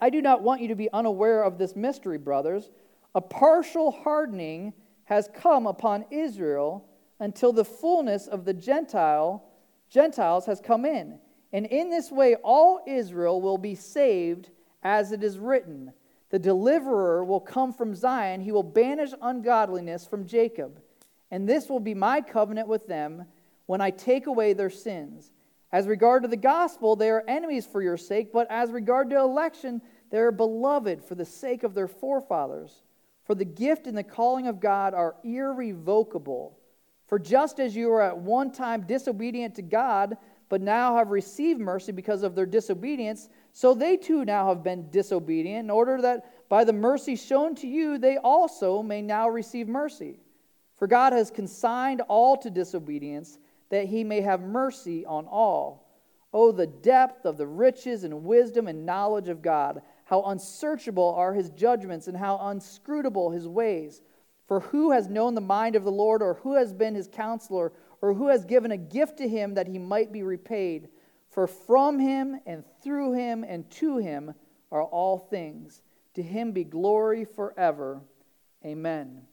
I 0.00 0.10
do 0.10 0.20
not 0.20 0.42
want 0.42 0.60
you 0.60 0.68
to 0.68 0.74
be 0.74 0.92
unaware 0.92 1.42
of 1.42 1.58
this 1.58 1.74
mystery, 1.74 2.18
brothers. 2.18 2.70
A 3.14 3.20
partial 3.20 3.90
hardening 3.90 4.74
has 5.04 5.30
come 5.34 5.66
upon 5.66 6.04
Israel 6.10 6.86
until 7.18 7.52
the 7.52 7.64
fullness 7.64 8.26
of 8.26 8.44
the 8.44 8.52
Gentile 8.54 9.42
Gentiles 9.88 10.46
has 10.46 10.60
come 10.60 10.84
in. 10.84 11.18
And 11.52 11.66
in 11.66 11.90
this 11.90 12.10
way 12.10 12.34
all 12.36 12.80
Israel 12.86 13.40
will 13.40 13.58
be 13.58 13.74
saved, 13.74 14.50
as 14.82 15.12
it 15.12 15.22
is 15.22 15.38
written. 15.38 15.92
The 16.30 16.38
deliverer 16.38 17.24
will 17.24 17.40
come 17.40 17.72
from 17.72 17.94
Zion, 17.94 18.40
he 18.40 18.52
will 18.52 18.62
banish 18.62 19.10
ungodliness 19.22 20.06
from 20.06 20.26
Jacob. 20.26 20.80
And 21.30 21.48
this 21.48 21.68
will 21.68 21.80
be 21.80 21.94
my 21.94 22.20
covenant 22.20 22.68
with 22.68 22.86
them 22.86 23.26
when 23.66 23.80
I 23.80 23.90
take 23.90 24.26
away 24.26 24.52
their 24.52 24.70
sins. 24.70 25.32
As 25.72 25.88
regard 25.88 26.22
to 26.22 26.28
the 26.28 26.36
gospel, 26.36 26.94
they 26.94 27.10
are 27.10 27.24
enemies 27.26 27.66
for 27.66 27.82
your 27.82 27.96
sake, 27.96 28.32
but 28.32 28.46
as 28.50 28.70
regard 28.70 29.10
to 29.10 29.18
election, 29.18 29.82
they 30.10 30.18
are 30.18 30.30
beloved 30.30 31.04
for 31.04 31.16
the 31.16 31.24
sake 31.24 31.64
of 31.64 31.74
their 31.74 31.88
forefathers. 31.88 32.82
For 33.24 33.34
the 33.34 33.44
gift 33.44 33.88
and 33.88 33.98
the 33.98 34.04
calling 34.04 34.46
of 34.46 34.60
God 34.60 34.94
are 34.94 35.16
irrevocable. 35.24 36.58
For 37.08 37.18
just 37.18 37.58
as 37.58 37.74
you 37.74 37.88
were 37.88 38.02
at 38.02 38.16
one 38.16 38.52
time 38.52 38.82
disobedient 38.82 39.56
to 39.56 39.62
God, 39.62 40.16
but 40.48 40.60
now 40.60 40.96
have 40.96 41.10
received 41.10 41.60
mercy 41.60 41.90
because 41.90 42.22
of 42.22 42.36
their 42.36 42.46
disobedience, 42.46 43.28
so 43.52 43.74
they 43.74 43.96
too 43.96 44.24
now 44.24 44.48
have 44.48 44.62
been 44.62 44.88
disobedient, 44.90 45.58
in 45.64 45.70
order 45.70 46.00
that 46.02 46.48
by 46.48 46.62
the 46.62 46.72
mercy 46.72 47.16
shown 47.16 47.56
to 47.56 47.66
you, 47.66 47.98
they 47.98 48.16
also 48.18 48.80
may 48.82 49.02
now 49.02 49.28
receive 49.28 49.66
mercy. 49.66 50.20
For 50.76 50.86
God 50.86 51.12
has 51.12 51.30
consigned 51.30 52.02
all 52.02 52.36
to 52.38 52.50
disobedience, 52.50 53.38
that 53.70 53.86
he 53.86 54.04
may 54.04 54.20
have 54.20 54.42
mercy 54.42 55.06
on 55.06 55.26
all. 55.26 55.88
Oh, 56.32 56.52
the 56.52 56.66
depth 56.66 57.24
of 57.24 57.38
the 57.38 57.46
riches 57.46 58.04
and 58.04 58.24
wisdom 58.24 58.68
and 58.68 58.84
knowledge 58.84 59.28
of 59.28 59.40
God! 59.40 59.80
How 60.04 60.22
unsearchable 60.24 61.14
are 61.16 61.32
his 61.32 61.50
judgments, 61.50 62.08
and 62.08 62.16
how 62.16 62.38
unscrutable 62.38 63.30
his 63.30 63.48
ways! 63.48 64.02
For 64.46 64.60
who 64.60 64.90
has 64.90 65.08
known 65.08 65.34
the 65.34 65.40
mind 65.40 65.76
of 65.76 65.84
the 65.84 65.90
Lord, 65.90 66.22
or 66.22 66.34
who 66.34 66.54
has 66.54 66.74
been 66.74 66.94
his 66.94 67.08
counselor, 67.08 67.72
or 68.02 68.12
who 68.12 68.28
has 68.28 68.44
given 68.44 68.70
a 68.70 68.76
gift 68.76 69.16
to 69.18 69.28
him 69.28 69.54
that 69.54 69.66
he 69.66 69.78
might 69.78 70.12
be 70.12 70.22
repaid? 70.22 70.88
For 71.30 71.46
from 71.46 71.98
him, 71.98 72.38
and 72.44 72.62
through 72.82 73.14
him, 73.14 73.44
and 73.44 73.68
to 73.72 73.96
him 73.96 74.34
are 74.70 74.84
all 74.84 75.18
things. 75.18 75.80
To 76.14 76.22
him 76.22 76.52
be 76.52 76.64
glory 76.64 77.24
forever. 77.24 78.02
Amen 78.64 79.26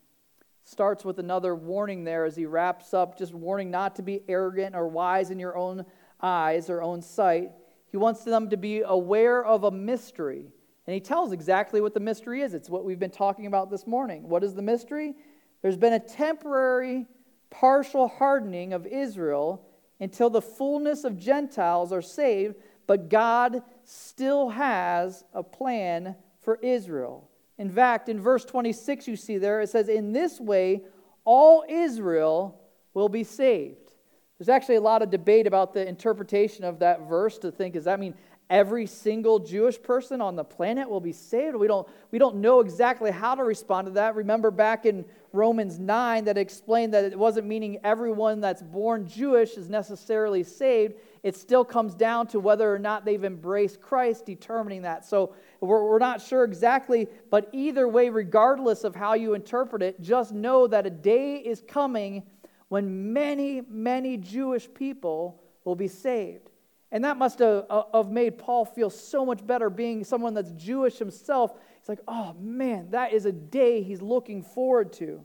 starts 0.63 1.03
with 1.03 1.19
another 1.19 1.55
warning 1.55 2.03
there 2.03 2.25
as 2.25 2.35
he 2.35 2.45
wraps 2.45 2.93
up, 2.93 3.17
just 3.17 3.33
warning 3.33 3.69
not 3.69 3.95
to 3.97 4.01
be 4.01 4.21
arrogant 4.27 4.75
or 4.75 4.87
wise 4.87 5.29
in 5.29 5.39
your 5.39 5.57
own 5.57 5.85
eyes 6.21 6.69
or 6.69 6.81
own 6.81 7.01
sight. 7.01 7.51
He 7.91 7.97
wants 7.97 8.23
them 8.23 8.49
to 8.49 8.57
be 8.57 8.81
aware 8.81 9.45
of 9.45 9.65
a 9.65 9.71
mystery. 9.71 10.51
And 10.87 10.93
he 10.93 10.99
tells 10.99 11.31
exactly 11.31 11.79
what 11.79 11.93
the 11.93 11.99
mystery 11.99 12.41
is. 12.41 12.53
It's 12.53 12.69
what 12.69 12.85
we've 12.85 12.99
been 12.99 13.11
talking 13.11 13.45
about 13.45 13.69
this 13.69 13.85
morning. 13.85 14.27
What 14.27 14.43
is 14.43 14.53
the 14.53 14.61
mystery? 14.61 15.15
There's 15.61 15.77
been 15.77 15.93
a 15.93 15.99
temporary, 15.99 17.07
partial 17.49 18.07
hardening 18.07 18.73
of 18.73 18.85
Israel 18.85 19.65
until 19.99 20.29
the 20.29 20.41
fullness 20.41 21.03
of 21.03 21.17
Gentiles 21.17 21.93
are 21.93 22.01
saved, 22.01 22.55
but 22.87 23.09
God 23.09 23.61
still 23.83 24.49
has 24.49 25.23
a 25.33 25.43
plan 25.43 26.15
for 26.41 26.57
Israel. 26.61 27.29
In 27.57 27.69
fact, 27.69 28.09
in 28.09 28.19
verse 28.19 28.45
26, 28.45 29.07
you 29.07 29.15
see 29.15 29.37
there, 29.37 29.61
it 29.61 29.69
says, 29.69 29.87
In 29.87 30.11
this 30.11 30.39
way, 30.39 30.81
all 31.25 31.63
Israel 31.67 32.59
will 32.93 33.09
be 33.09 33.23
saved. 33.23 33.93
There's 34.37 34.49
actually 34.49 34.75
a 34.75 34.81
lot 34.81 35.01
of 35.01 35.09
debate 35.09 35.47
about 35.47 35.73
the 35.73 35.87
interpretation 35.87 36.63
of 36.63 36.79
that 36.79 37.07
verse 37.07 37.37
to 37.39 37.51
think, 37.51 37.75
does 37.75 37.85
that 37.85 37.99
mean 37.99 38.15
every 38.49 38.85
single 38.85 39.39
Jewish 39.39 39.81
person 39.81 40.21
on 40.21 40.35
the 40.35 40.43
planet 40.43 40.89
will 40.89 40.99
be 40.99 41.13
saved? 41.13 41.55
We 41.55 41.67
don't, 41.67 41.87
we 42.11 42.19
don't 42.19 42.37
know 42.37 42.59
exactly 42.59 43.11
how 43.11 43.35
to 43.35 43.43
respond 43.43 43.87
to 43.87 43.91
that. 43.93 44.15
Remember 44.15 44.51
back 44.51 44.85
in 44.85 45.05
Romans 45.31 45.79
9 45.79 46.25
that 46.25 46.37
explained 46.37 46.93
that 46.93 47.05
it 47.05 47.17
wasn't 47.17 47.47
meaning 47.47 47.79
everyone 47.83 48.41
that's 48.41 48.61
born 48.61 49.07
Jewish 49.07 49.57
is 49.57 49.69
necessarily 49.69 50.43
saved. 50.43 50.95
It 51.23 51.37
still 51.37 51.63
comes 51.63 51.95
down 51.95 52.27
to 52.27 52.39
whether 52.39 52.73
or 52.73 52.77
not 52.77 53.05
they've 53.05 53.23
embraced 53.23 53.81
Christ, 53.81 54.25
determining 54.25 54.81
that. 54.81 55.05
So 55.05 55.33
we're, 55.61 55.83
we're 55.85 55.99
not 55.99 56.21
sure 56.21 56.43
exactly, 56.43 57.07
but 57.31 57.49
either 57.53 57.87
way, 57.87 58.09
regardless 58.09 58.83
of 58.83 58.93
how 58.93 59.13
you 59.13 59.33
interpret 59.33 59.81
it, 59.81 60.01
just 60.01 60.33
know 60.33 60.67
that 60.67 60.85
a 60.85 60.89
day 60.89 61.37
is 61.37 61.63
coming 61.65 62.23
when 62.67 63.13
many, 63.13 63.61
many 63.69 64.17
Jewish 64.17 64.67
people 64.73 65.41
will 65.63 65.75
be 65.75 65.87
saved. 65.87 66.49
And 66.91 67.05
that 67.05 67.17
must 67.17 67.39
have, 67.39 67.65
uh, 67.69 67.83
have 67.93 68.11
made 68.11 68.37
Paul 68.37 68.65
feel 68.65 68.89
so 68.89 69.25
much 69.25 69.45
better 69.47 69.69
being 69.69 70.03
someone 70.03 70.33
that's 70.33 70.51
Jewish 70.51 70.99
himself. 70.99 71.53
He's 71.79 71.89
like, 71.89 72.01
oh 72.07 72.35
man, 72.37 72.91
that 72.91 73.13
is 73.13 73.25
a 73.25 73.31
day 73.31 73.81
he's 73.81 74.01
looking 74.01 74.43
forward 74.43 74.91
to. 74.93 75.23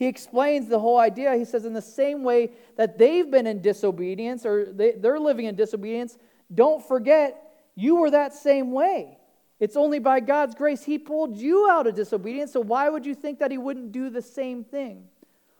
He 0.00 0.06
explains 0.06 0.66
the 0.66 0.78
whole 0.78 0.98
idea. 0.98 1.36
He 1.36 1.44
says, 1.44 1.66
in 1.66 1.74
the 1.74 1.82
same 1.82 2.24
way 2.24 2.52
that 2.76 2.96
they've 2.96 3.30
been 3.30 3.46
in 3.46 3.60
disobedience 3.60 4.46
or 4.46 4.72
they, 4.72 4.92
they're 4.92 5.20
living 5.20 5.44
in 5.44 5.56
disobedience, 5.56 6.16
don't 6.54 6.82
forget 6.82 7.52
you 7.74 7.96
were 7.96 8.10
that 8.10 8.32
same 8.32 8.72
way. 8.72 9.18
It's 9.58 9.76
only 9.76 9.98
by 9.98 10.20
God's 10.20 10.54
grace 10.54 10.82
He 10.82 10.98
pulled 10.98 11.36
you 11.36 11.68
out 11.70 11.86
of 11.86 11.94
disobedience, 11.94 12.50
so 12.50 12.60
why 12.60 12.88
would 12.88 13.04
you 13.04 13.14
think 13.14 13.40
that 13.40 13.50
He 13.50 13.58
wouldn't 13.58 13.92
do 13.92 14.08
the 14.08 14.22
same 14.22 14.64
thing? 14.64 15.04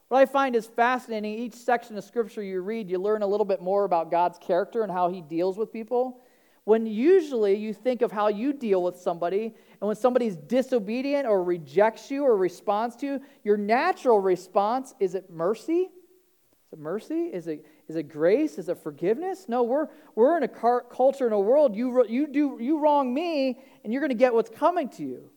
What 0.09 0.21
I 0.21 0.25
find 0.25 0.57
is 0.57 0.67
fascinating, 0.67 1.39
each 1.39 1.55
section 1.55 1.99
of 1.99 2.05
scripture 2.05 2.43
you 2.43 2.63
read, 2.63 2.89
you 2.89 2.99
learn 2.99 3.21
a 3.21 3.27
little 3.27 3.45
bit 3.45 3.61
more 3.61 3.85
about 3.85 4.11
God's 4.11 4.39
character 4.39 4.83
and 4.83 4.91
how 4.91 5.11
he 5.11 5.21
deals 5.21 5.59
with 5.59 5.71
people. 5.71 6.19
When 6.65 6.87
usually 6.87 7.57
you 7.57 7.75
think 7.75 8.01
of 8.01 8.11
how 8.11 8.29
you 8.29 8.55
deal 8.55 8.83
with 8.83 8.97
somebody, 8.97 9.55
and 9.81 9.89
when 9.89 9.97
somebody's 9.97 10.37
disobedient 10.37 11.27
or 11.27 11.43
rejects 11.43 12.11
you 12.11 12.25
or 12.25 12.37
responds 12.37 12.97
to 12.97 13.07
you, 13.07 13.21
your 13.43 13.57
natural 13.57 14.21
response 14.21 14.95
is 15.01 15.15
it 15.15 15.31
mercy? 15.31 15.89
Is 15.89 16.73
it 16.73 16.79
mercy? 16.79 17.31
Is 17.33 17.47
it, 17.47 17.65
is 17.89 17.97
it 17.97 18.05
grace? 18.05 18.59
Is 18.59 18.69
it 18.69 18.77
forgiveness? 18.79 19.47
No, 19.49 19.63
we're, 19.63 19.89
we're 20.15 20.37
in 20.37 20.43
a 20.43 20.49
car, 20.49 20.85
culture, 20.91 21.27
in 21.27 21.33
a 21.33 21.41
world, 21.41 21.75
you, 21.75 22.05
you, 22.07 22.27
do, 22.27 22.59
you 22.61 22.79
wrong 22.79 23.13
me, 23.13 23.59
and 23.83 23.93
you're 23.93 24.03
going 24.03 24.11
to 24.11 24.15
get 24.15 24.35
what's 24.35 24.51
coming 24.51 24.91
to 24.91 25.03
you. 25.03 25.31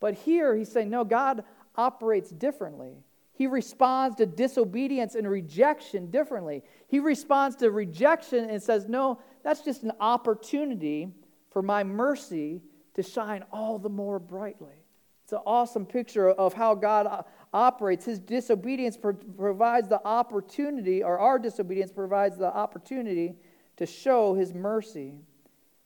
But 0.00 0.14
here 0.14 0.56
he's 0.56 0.70
saying, 0.70 0.90
no, 0.90 1.04
God 1.04 1.44
operates 1.76 2.30
differently. 2.30 2.96
He 3.32 3.46
responds 3.46 4.16
to 4.16 4.26
disobedience 4.26 5.14
and 5.14 5.28
rejection 5.28 6.10
differently. 6.10 6.62
He 6.88 7.00
responds 7.00 7.56
to 7.56 7.70
rejection 7.70 8.48
and 8.48 8.62
says, 8.62 8.88
No, 8.88 9.18
that's 9.42 9.62
just 9.62 9.82
an 9.82 9.90
opportunity 9.98 11.08
for 11.50 11.60
my 11.60 11.82
mercy 11.82 12.62
to 12.94 13.02
shine 13.02 13.44
all 13.52 13.78
the 13.78 13.88
more 13.88 14.18
brightly. 14.18 14.74
It's 15.24 15.32
an 15.32 15.40
awesome 15.46 15.86
picture 15.86 16.30
of 16.30 16.52
how 16.52 16.74
God 16.74 17.24
operates. 17.52 18.04
His 18.04 18.18
disobedience 18.18 18.96
provides 18.96 19.88
the 19.88 20.04
opportunity, 20.04 21.02
or 21.02 21.18
our 21.18 21.38
disobedience 21.38 21.92
provides 21.92 22.36
the 22.36 22.54
opportunity 22.54 23.36
to 23.76 23.86
show 23.86 24.34
his 24.34 24.54
mercy. 24.54 25.14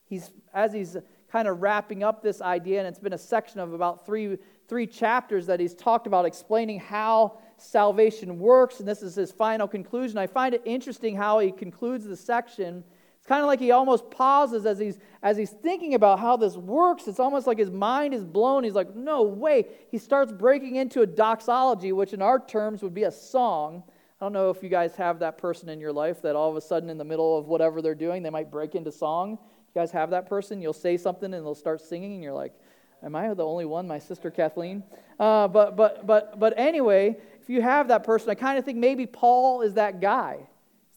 He's, 0.05 0.31
as 0.53 0.73
he's 0.73 0.97
kind 1.31 1.47
of 1.47 1.61
wrapping 1.61 2.03
up 2.03 2.23
this 2.23 2.41
idea, 2.41 2.79
and 2.79 2.89
it's 2.89 2.99
been 2.99 3.13
a 3.13 3.19
section 3.19 3.61
of 3.61 3.73
about 3.75 4.05
three 4.07 4.39
three 4.69 4.87
chapters 4.87 5.47
that 5.47 5.59
he's 5.59 5.75
talked 5.75 6.07
about 6.07 6.27
explaining 6.27 6.79
how 6.79 7.39
salvation 7.57 8.39
works, 8.39 8.81
and 8.81 8.89
this 8.89 9.03
is 9.03 9.15
his 9.15 9.33
final 9.33 9.67
conclusion. 9.67 10.19
I 10.19 10.27
find 10.27 10.55
it 10.55 10.63
interesting 10.65 11.17
how 11.17 11.39
he 11.39 11.51
concludes 11.51 12.05
the 12.05 12.17
section. 12.17 12.85
Kind 13.29 13.43
of 13.43 13.47
like 13.47 13.61
he 13.61 13.73
almost 13.73 14.11
pauses 14.11 14.65
as 14.65 14.79
he's, 14.79 14.99
as 15.23 15.37
he's 15.37 15.51
thinking 15.51 15.93
about 15.93 16.19
how 16.19 16.39
this 16.39 16.57
works. 16.57 17.07
It's 17.07 17.21
almost 17.21 17.47
like 17.47 17.59
his 17.59 17.71
mind 17.71 18.15
is 18.15 18.25
blown. 18.25 18.65
He's 18.65 18.73
like, 18.73 18.97
no 18.97 19.23
way. 19.23 19.67
He 19.91 19.99
starts 19.99 20.33
breaking 20.33 20.77
into 20.77 21.03
a 21.03 21.07
doxology, 21.07 21.93
which 21.93 22.15
in 22.15 22.23
our 22.23 22.41
terms 22.41 22.83
would 22.83 22.95
be 22.95 23.03
a 23.03 23.13
song. 23.13 23.83
I 24.19 24.25
don't 24.25 24.33
know 24.33 24.49
if 24.49 24.63
you 24.63 24.71
guys 24.71 24.97
have 24.97 25.19
that 25.19 25.37
person 25.37 25.69
in 25.69 25.79
your 25.79 25.93
life 25.93 26.23
that 26.23 26.37
all 26.37 26.49
of 26.49 26.57
a 26.57 26.61
sudden, 26.63 26.89
in 26.89 26.97
the 26.97 27.05
middle 27.05 27.37
of 27.37 27.49
whatever 27.49 27.83
they're 27.83 27.95
doing, 27.95 28.23
they 28.23 28.31
might 28.31 28.51
break 28.51 28.75
into 28.75 28.91
song. 28.91 29.33
You 29.33 29.81
guys 29.81 29.91
have 29.91 30.09
that 30.09 30.27
person? 30.27 30.63
You'll 30.63 30.73
say 30.73 30.97
something 30.97 31.35
and 31.35 31.45
they'll 31.45 31.55
start 31.55 31.83
singing, 31.83 32.15
and 32.15 32.23
you're 32.23 32.33
like, 32.33 32.55
Am 33.03 33.15
I 33.15 33.33
the 33.35 33.45
only 33.45 33.65
one? 33.65 33.87
My 33.87 33.99
sister 33.99 34.31
Kathleen. 34.31 34.83
Uh, 35.21 35.47
but 35.47 35.77
but 35.77 36.07
but 36.07 36.41
but 36.41 36.55
anyway, 36.57 37.17
if 37.41 37.49
you 37.49 37.63
have 37.63 37.89
that 37.89 38.03
person, 38.05 38.31
I 38.31 38.35
kind 38.35 38.59
of 38.59 38.65
think 38.65 38.79
maybe 38.79 39.07
Paul 39.07 39.63
is 39.63 39.75
that 39.75 40.01
guy. 40.01 40.49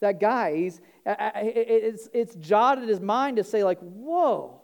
That 0.02 0.20
guy. 0.20 0.56
He's 0.58 0.82
it's 1.06 2.10
it's 2.14 2.36
jotted 2.36 2.90
his 2.90 3.00
mind 3.00 3.38
to 3.38 3.44
say 3.44 3.64
like, 3.64 3.80
whoa, 3.80 4.62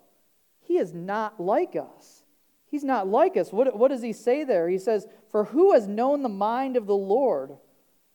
he 0.60 0.78
is 0.78 0.93
not 0.93 1.39
like 1.39 1.76
us. 1.76 2.23
He's 2.69 2.84
not 2.84 3.08
like 3.08 3.38
us. 3.38 3.54
What 3.54 3.78
what 3.78 3.88
does 3.89 4.02
he 4.02 4.13
say 4.13 4.43
there? 4.43 4.67
He 4.67 4.78
says, 4.78 5.08
"For 5.32 5.45
who 5.45 5.73
has 5.73 5.88
known 5.88 6.21
the 6.21 6.30
mind 6.30 6.76
of 6.76 6.86
the 6.86 6.95
Lord, 6.95 7.58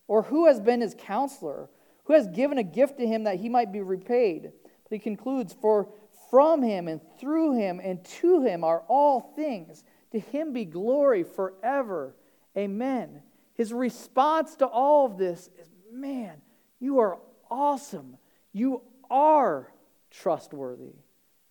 or 0.07 0.21
who 0.21 0.45
has 0.45 0.61
been 0.61 0.81
his 0.81 0.95
counselor, 0.95 1.69
who 2.03 2.13
has 2.13 2.27
given 2.27 2.59
a 2.59 2.63
gift 2.63 2.99
to 2.99 3.07
him 3.07 3.23
that 3.23 3.39
he 3.39 3.49
might 3.49 3.71
be 3.71 3.81
repaid?" 3.81 4.51
But 4.83 4.91
he 4.91 4.99
concludes, 4.99 5.53
"For." 5.53 5.89
From 6.29 6.63
him 6.63 6.87
and 6.87 6.99
through 7.19 7.53
him 7.53 7.79
and 7.79 8.03
to 8.05 8.41
him 8.41 8.63
are 8.63 8.83
all 8.87 9.19
things. 9.35 9.83
To 10.13 10.19
him 10.19 10.51
be 10.51 10.65
glory 10.65 11.21
forever. 11.21 12.15
Amen. 12.57 13.21
His 13.53 13.71
response 13.71 14.55
to 14.55 14.65
all 14.65 15.05
of 15.05 15.19
this 15.19 15.51
is 15.59 15.69
man, 15.91 16.41
you 16.83 16.99
are 16.99 17.17
awesome. 17.49 18.17
You 18.51 18.81
are 19.09 19.71
trustworthy. 20.11 20.91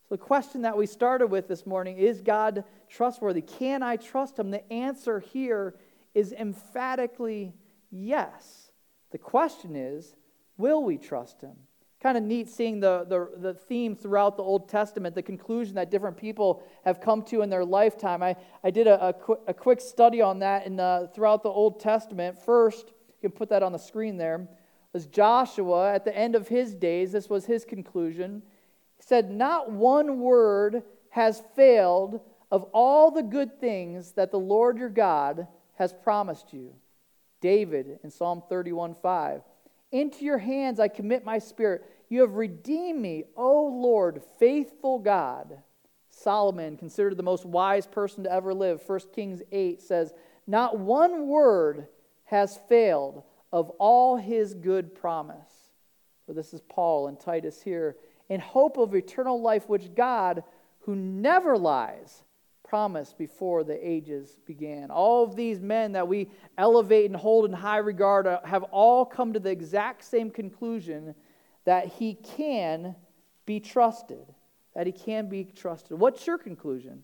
So, 0.07 0.09
the 0.11 0.17
question 0.17 0.61
that 0.61 0.77
we 0.77 0.85
started 0.85 1.27
with 1.27 1.47
this 1.47 1.65
morning 1.65 1.97
is 1.97 2.21
God 2.21 2.63
trustworthy? 2.87 3.41
Can 3.41 3.81
I 3.81 3.95
trust 3.95 4.37
him? 4.37 4.51
The 4.51 4.71
answer 4.71 5.19
here 5.19 5.73
is 6.13 6.33
emphatically 6.33 7.55
yes. 7.89 8.71
The 9.11 9.17
question 9.17 9.75
is, 9.75 10.15
will 10.57 10.83
we 10.83 10.97
trust 10.97 11.41
him? 11.41 11.55
kind 12.03 12.17
of 12.17 12.23
neat 12.23 12.49
seeing 12.49 12.81
the, 12.81 13.05
the, 13.07 13.29
the 13.37 13.53
theme 13.53 13.95
throughout 13.95 14.35
the 14.35 14.43
Old 14.43 14.67
Testament, 14.67 15.15
the 15.15 15.23
conclusion 15.23 15.75
that 15.75 15.89
different 15.89 16.17
people 16.17 16.61
have 16.83 16.99
come 16.99 17.21
to 17.23 17.41
in 17.41 17.49
their 17.49 17.63
lifetime. 17.63 18.21
I, 18.21 18.35
I 18.61 18.71
did 18.71 18.87
a, 18.87 19.07
a, 19.07 19.13
qu- 19.13 19.39
a 19.47 19.53
quick 19.53 19.79
study 19.79 20.21
on 20.21 20.39
that 20.39 20.65
in 20.65 20.75
throughout 21.15 21.43
the 21.43 21.49
Old 21.49 21.79
Testament. 21.79 22.37
First, 22.43 22.87
you 22.89 23.29
can 23.29 23.31
put 23.31 23.47
that 23.49 23.63
on 23.63 23.71
the 23.71 23.79
screen 23.79 24.17
there, 24.17 24.49
was 24.93 25.07
Joshua 25.07 25.93
at 25.93 26.05
the 26.05 26.15
end 26.15 26.35
of 26.35 26.47
his 26.47 26.75
days. 26.75 27.11
This 27.11 27.29
was 27.29 27.45
his 27.45 27.65
conclusion. 27.65 28.43
He 28.97 29.03
said, 29.03 29.31
Not 29.31 29.71
one 29.71 30.19
word 30.19 30.83
has 31.09 31.41
failed 31.55 32.21
of 32.51 32.63
all 32.71 33.09
the 33.09 33.23
good 33.23 33.59
things 33.59 34.11
that 34.11 34.31
the 34.31 34.39
Lord 34.39 34.77
your 34.77 34.89
God 34.89 35.47
has 35.75 35.91
promised 35.91 36.53
you. 36.53 36.73
David 37.41 37.99
in 38.03 38.11
Psalm 38.11 38.43
31 38.47 38.95
5. 39.01 39.41
Into 39.91 40.23
your 40.23 40.37
hands 40.37 40.79
I 40.79 40.87
commit 40.87 41.25
my 41.25 41.39
spirit. 41.39 41.83
You 42.09 42.21
have 42.21 42.35
redeemed 42.35 43.01
me, 43.01 43.25
O 43.35 43.65
Lord, 43.65 44.21
faithful 44.39 44.99
God. 44.99 45.57
Solomon, 46.09 46.77
considered 46.77 47.17
the 47.17 47.23
most 47.23 47.43
wise 47.43 47.87
person 47.87 48.23
to 48.23 48.31
ever 48.31 48.53
live, 48.53 48.81
1 48.85 48.99
Kings 49.15 49.41
8 49.51 49.81
says, 49.81 50.13
Not 50.45 50.77
one 50.77 51.27
word 51.27 51.87
has 52.25 52.59
failed 52.69 53.23
of 53.53 53.69
all 53.77 54.17
his 54.17 54.55
good 54.55 54.95
promise. 54.95 55.69
For 56.25 56.33
this 56.33 56.53
is 56.53 56.61
Paul 56.61 57.07
and 57.07 57.19
Titus 57.19 57.61
here. 57.61 57.95
In 58.27 58.39
hope 58.39 58.77
of 58.77 58.95
eternal 58.95 59.39
life, 59.39 59.69
which 59.69 59.93
God, 59.93 60.43
who 60.79 60.95
never 60.95 61.55
lies, 61.55 62.23
promised 62.67 63.19
before 63.19 63.63
the 63.63 63.87
ages 63.87 64.39
began. 64.47 64.89
All 64.89 65.23
of 65.23 65.35
these 65.35 65.59
men 65.59 65.91
that 65.91 66.07
we 66.07 66.31
elevate 66.57 67.05
and 67.05 67.15
hold 67.15 67.45
in 67.45 67.53
high 67.53 67.77
regard 67.77 68.27
have 68.43 68.63
all 68.63 69.05
come 69.05 69.33
to 69.33 69.39
the 69.39 69.51
exact 69.51 70.03
same 70.03 70.31
conclusion 70.31 71.13
that 71.65 71.85
he 71.85 72.15
can 72.15 72.95
be 73.45 73.59
trusted. 73.59 74.25
That 74.73 74.87
he 74.87 74.93
can 74.93 75.29
be 75.29 75.43
trusted. 75.43 75.99
What's 75.99 76.25
your 76.25 76.39
conclusion? 76.39 77.03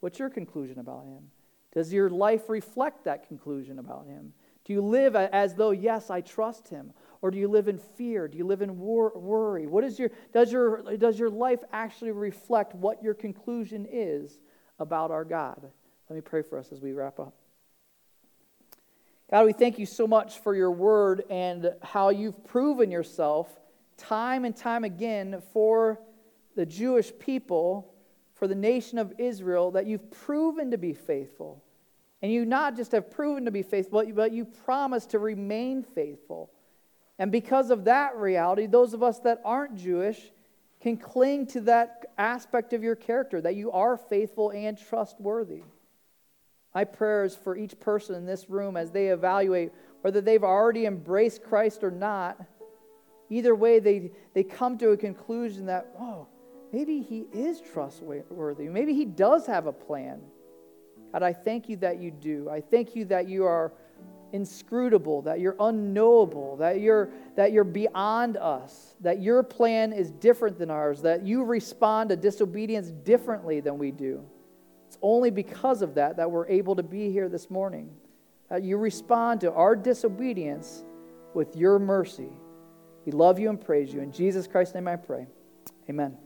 What's 0.00 0.18
your 0.18 0.28
conclusion 0.28 0.78
about 0.78 1.06
him? 1.06 1.30
Does 1.72 1.90
your 1.90 2.10
life 2.10 2.50
reflect 2.50 3.04
that 3.04 3.26
conclusion 3.26 3.78
about 3.78 4.06
him? 4.06 4.34
Do 4.64 4.72
you 4.72 4.82
live 4.82 5.16
as 5.16 5.54
though, 5.54 5.70
yes, 5.70 6.10
I 6.10 6.20
trust 6.20 6.68
him? 6.68 6.92
Or 7.22 7.30
do 7.30 7.38
you 7.38 7.48
live 7.48 7.68
in 7.68 7.78
fear? 7.78 8.28
Do 8.28 8.38
you 8.38 8.46
live 8.46 8.62
in 8.62 8.78
wor- 8.78 9.12
worry? 9.18 9.66
What 9.66 9.84
is 9.84 9.98
your, 9.98 10.10
does, 10.32 10.50
your, 10.52 10.96
does 10.96 11.18
your 11.18 11.30
life 11.30 11.60
actually 11.72 12.12
reflect 12.12 12.74
what 12.74 13.02
your 13.02 13.14
conclusion 13.14 13.86
is 13.90 14.38
about 14.78 15.10
our 15.10 15.24
God? 15.24 15.60
Let 16.08 16.16
me 16.16 16.22
pray 16.22 16.42
for 16.42 16.58
us 16.58 16.72
as 16.72 16.80
we 16.80 16.92
wrap 16.92 17.20
up. 17.20 17.34
God, 19.30 19.46
we 19.46 19.52
thank 19.52 19.78
you 19.78 19.86
so 19.86 20.06
much 20.06 20.40
for 20.40 20.56
your 20.56 20.72
word 20.72 21.24
and 21.30 21.72
how 21.82 22.08
you've 22.08 22.42
proven 22.44 22.90
yourself 22.90 23.48
time 23.96 24.44
and 24.44 24.56
time 24.56 24.82
again 24.82 25.40
for 25.52 26.00
the 26.56 26.66
Jewish 26.66 27.12
people, 27.18 27.94
for 28.34 28.48
the 28.48 28.54
nation 28.54 28.98
of 28.98 29.12
Israel, 29.18 29.70
that 29.72 29.86
you've 29.86 30.10
proven 30.10 30.72
to 30.72 30.78
be 30.78 30.94
faithful. 30.94 31.62
And 32.22 32.32
you 32.32 32.44
not 32.44 32.76
just 32.76 32.92
have 32.92 33.10
proven 33.10 33.46
to 33.46 33.50
be 33.50 33.62
faithful, 33.62 34.04
but 34.14 34.32
you 34.32 34.44
promise 34.44 35.06
to 35.06 35.18
remain 35.18 35.82
faithful. 35.82 36.50
And 37.18 37.32
because 37.32 37.70
of 37.70 37.84
that 37.84 38.16
reality, 38.16 38.66
those 38.66 38.94
of 38.94 39.02
us 39.02 39.18
that 39.20 39.40
aren't 39.44 39.76
Jewish 39.76 40.20
can 40.80 40.96
cling 40.96 41.46
to 41.48 41.60
that 41.62 42.06
aspect 42.16 42.72
of 42.72 42.82
your 42.82 42.96
character, 42.96 43.40
that 43.40 43.54
you 43.54 43.70
are 43.72 43.96
faithful 43.96 44.50
and 44.50 44.78
trustworthy. 44.78 45.62
My 46.74 46.84
prayers 46.84 47.36
for 47.36 47.56
each 47.56 47.78
person 47.80 48.14
in 48.14 48.26
this 48.26 48.48
room 48.48 48.76
as 48.76 48.90
they 48.90 49.08
evaluate 49.08 49.72
whether 50.02 50.20
they've 50.20 50.44
already 50.44 50.86
embraced 50.86 51.42
Christ 51.42 51.82
or 51.84 51.90
not 51.90 52.40
Either 53.30 53.54
way, 53.54 53.78
they, 53.78 54.10
they 54.34 54.42
come 54.42 54.76
to 54.78 54.90
a 54.90 54.96
conclusion 54.96 55.66
that, 55.66 55.94
oh, 55.98 56.26
maybe 56.72 57.00
he 57.00 57.20
is 57.32 57.60
trustworthy. 57.60 58.68
Maybe 58.68 58.92
he 58.92 59.04
does 59.04 59.46
have 59.46 59.66
a 59.66 59.72
plan. 59.72 60.20
God, 61.12 61.22
I 61.22 61.32
thank 61.32 61.68
you 61.68 61.76
that 61.78 61.98
you 61.98 62.10
do. 62.10 62.48
I 62.50 62.60
thank 62.60 62.94
you 62.94 63.04
that 63.06 63.28
you 63.28 63.44
are 63.44 63.72
inscrutable, 64.32 65.22
that 65.22 65.40
you're 65.40 65.56
unknowable, 65.58 66.56
that 66.56 66.80
you're, 66.80 67.10
that 67.36 67.52
you're 67.52 67.64
beyond 67.64 68.36
us, 68.36 68.94
that 69.00 69.20
your 69.20 69.42
plan 69.42 69.92
is 69.92 70.10
different 70.12 70.58
than 70.58 70.70
ours, 70.70 71.02
that 71.02 71.24
you 71.24 71.42
respond 71.42 72.10
to 72.10 72.16
disobedience 72.16 72.90
differently 72.90 73.60
than 73.60 73.78
we 73.78 73.90
do. 73.90 74.24
It's 74.86 74.98
only 75.02 75.30
because 75.30 75.82
of 75.82 75.94
that 75.94 76.16
that 76.16 76.30
we're 76.30 76.48
able 76.48 76.76
to 76.76 76.82
be 76.82 77.10
here 77.10 77.28
this 77.28 77.50
morning. 77.50 77.90
That 78.48 78.62
you 78.62 78.76
respond 78.76 79.40
to 79.42 79.52
our 79.52 79.76
disobedience 79.76 80.84
with 81.34 81.54
your 81.56 81.78
mercy. 81.78 82.30
We 83.06 83.12
love 83.12 83.38
you 83.38 83.48
and 83.50 83.60
praise 83.60 83.92
you. 83.92 84.00
In 84.00 84.12
Jesus 84.12 84.46
Christ's 84.46 84.74
name 84.74 84.88
I 84.88 84.96
pray. 84.96 85.26
Amen. 85.88 86.16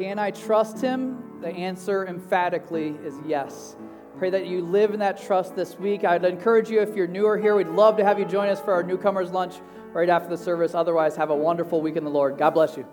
Can 0.00 0.18
I 0.18 0.30
trust 0.30 0.80
him? 0.80 1.22
The 1.42 1.48
answer 1.48 2.06
emphatically 2.06 2.96
is 3.04 3.16
yes. 3.26 3.76
Pray 4.16 4.30
that 4.30 4.46
you 4.46 4.62
live 4.62 4.94
in 4.94 5.00
that 5.00 5.20
trust 5.20 5.54
this 5.54 5.78
week. 5.78 6.04
I'd 6.04 6.24
encourage 6.24 6.70
you, 6.70 6.80
if 6.80 6.96
you're 6.96 7.06
newer 7.06 7.36
here, 7.36 7.54
we'd 7.54 7.66
love 7.66 7.98
to 7.98 8.04
have 8.06 8.18
you 8.18 8.24
join 8.24 8.48
us 8.48 8.58
for 8.58 8.72
our 8.72 8.82
newcomers 8.82 9.30
lunch 9.30 9.56
right 9.92 10.08
after 10.08 10.30
the 10.30 10.38
service. 10.38 10.74
Otherwise, 10.74 11.16
have 11.16 11.28
a 11.28 11.36
wonderful 11.36 11.82
week 11.82 11.96
in 11.96 12.04
the 12.04 12.08
Lord. 12.08 12.38
God 12.38 12.52
bless 12.54 12.78
you. 12.78 12.86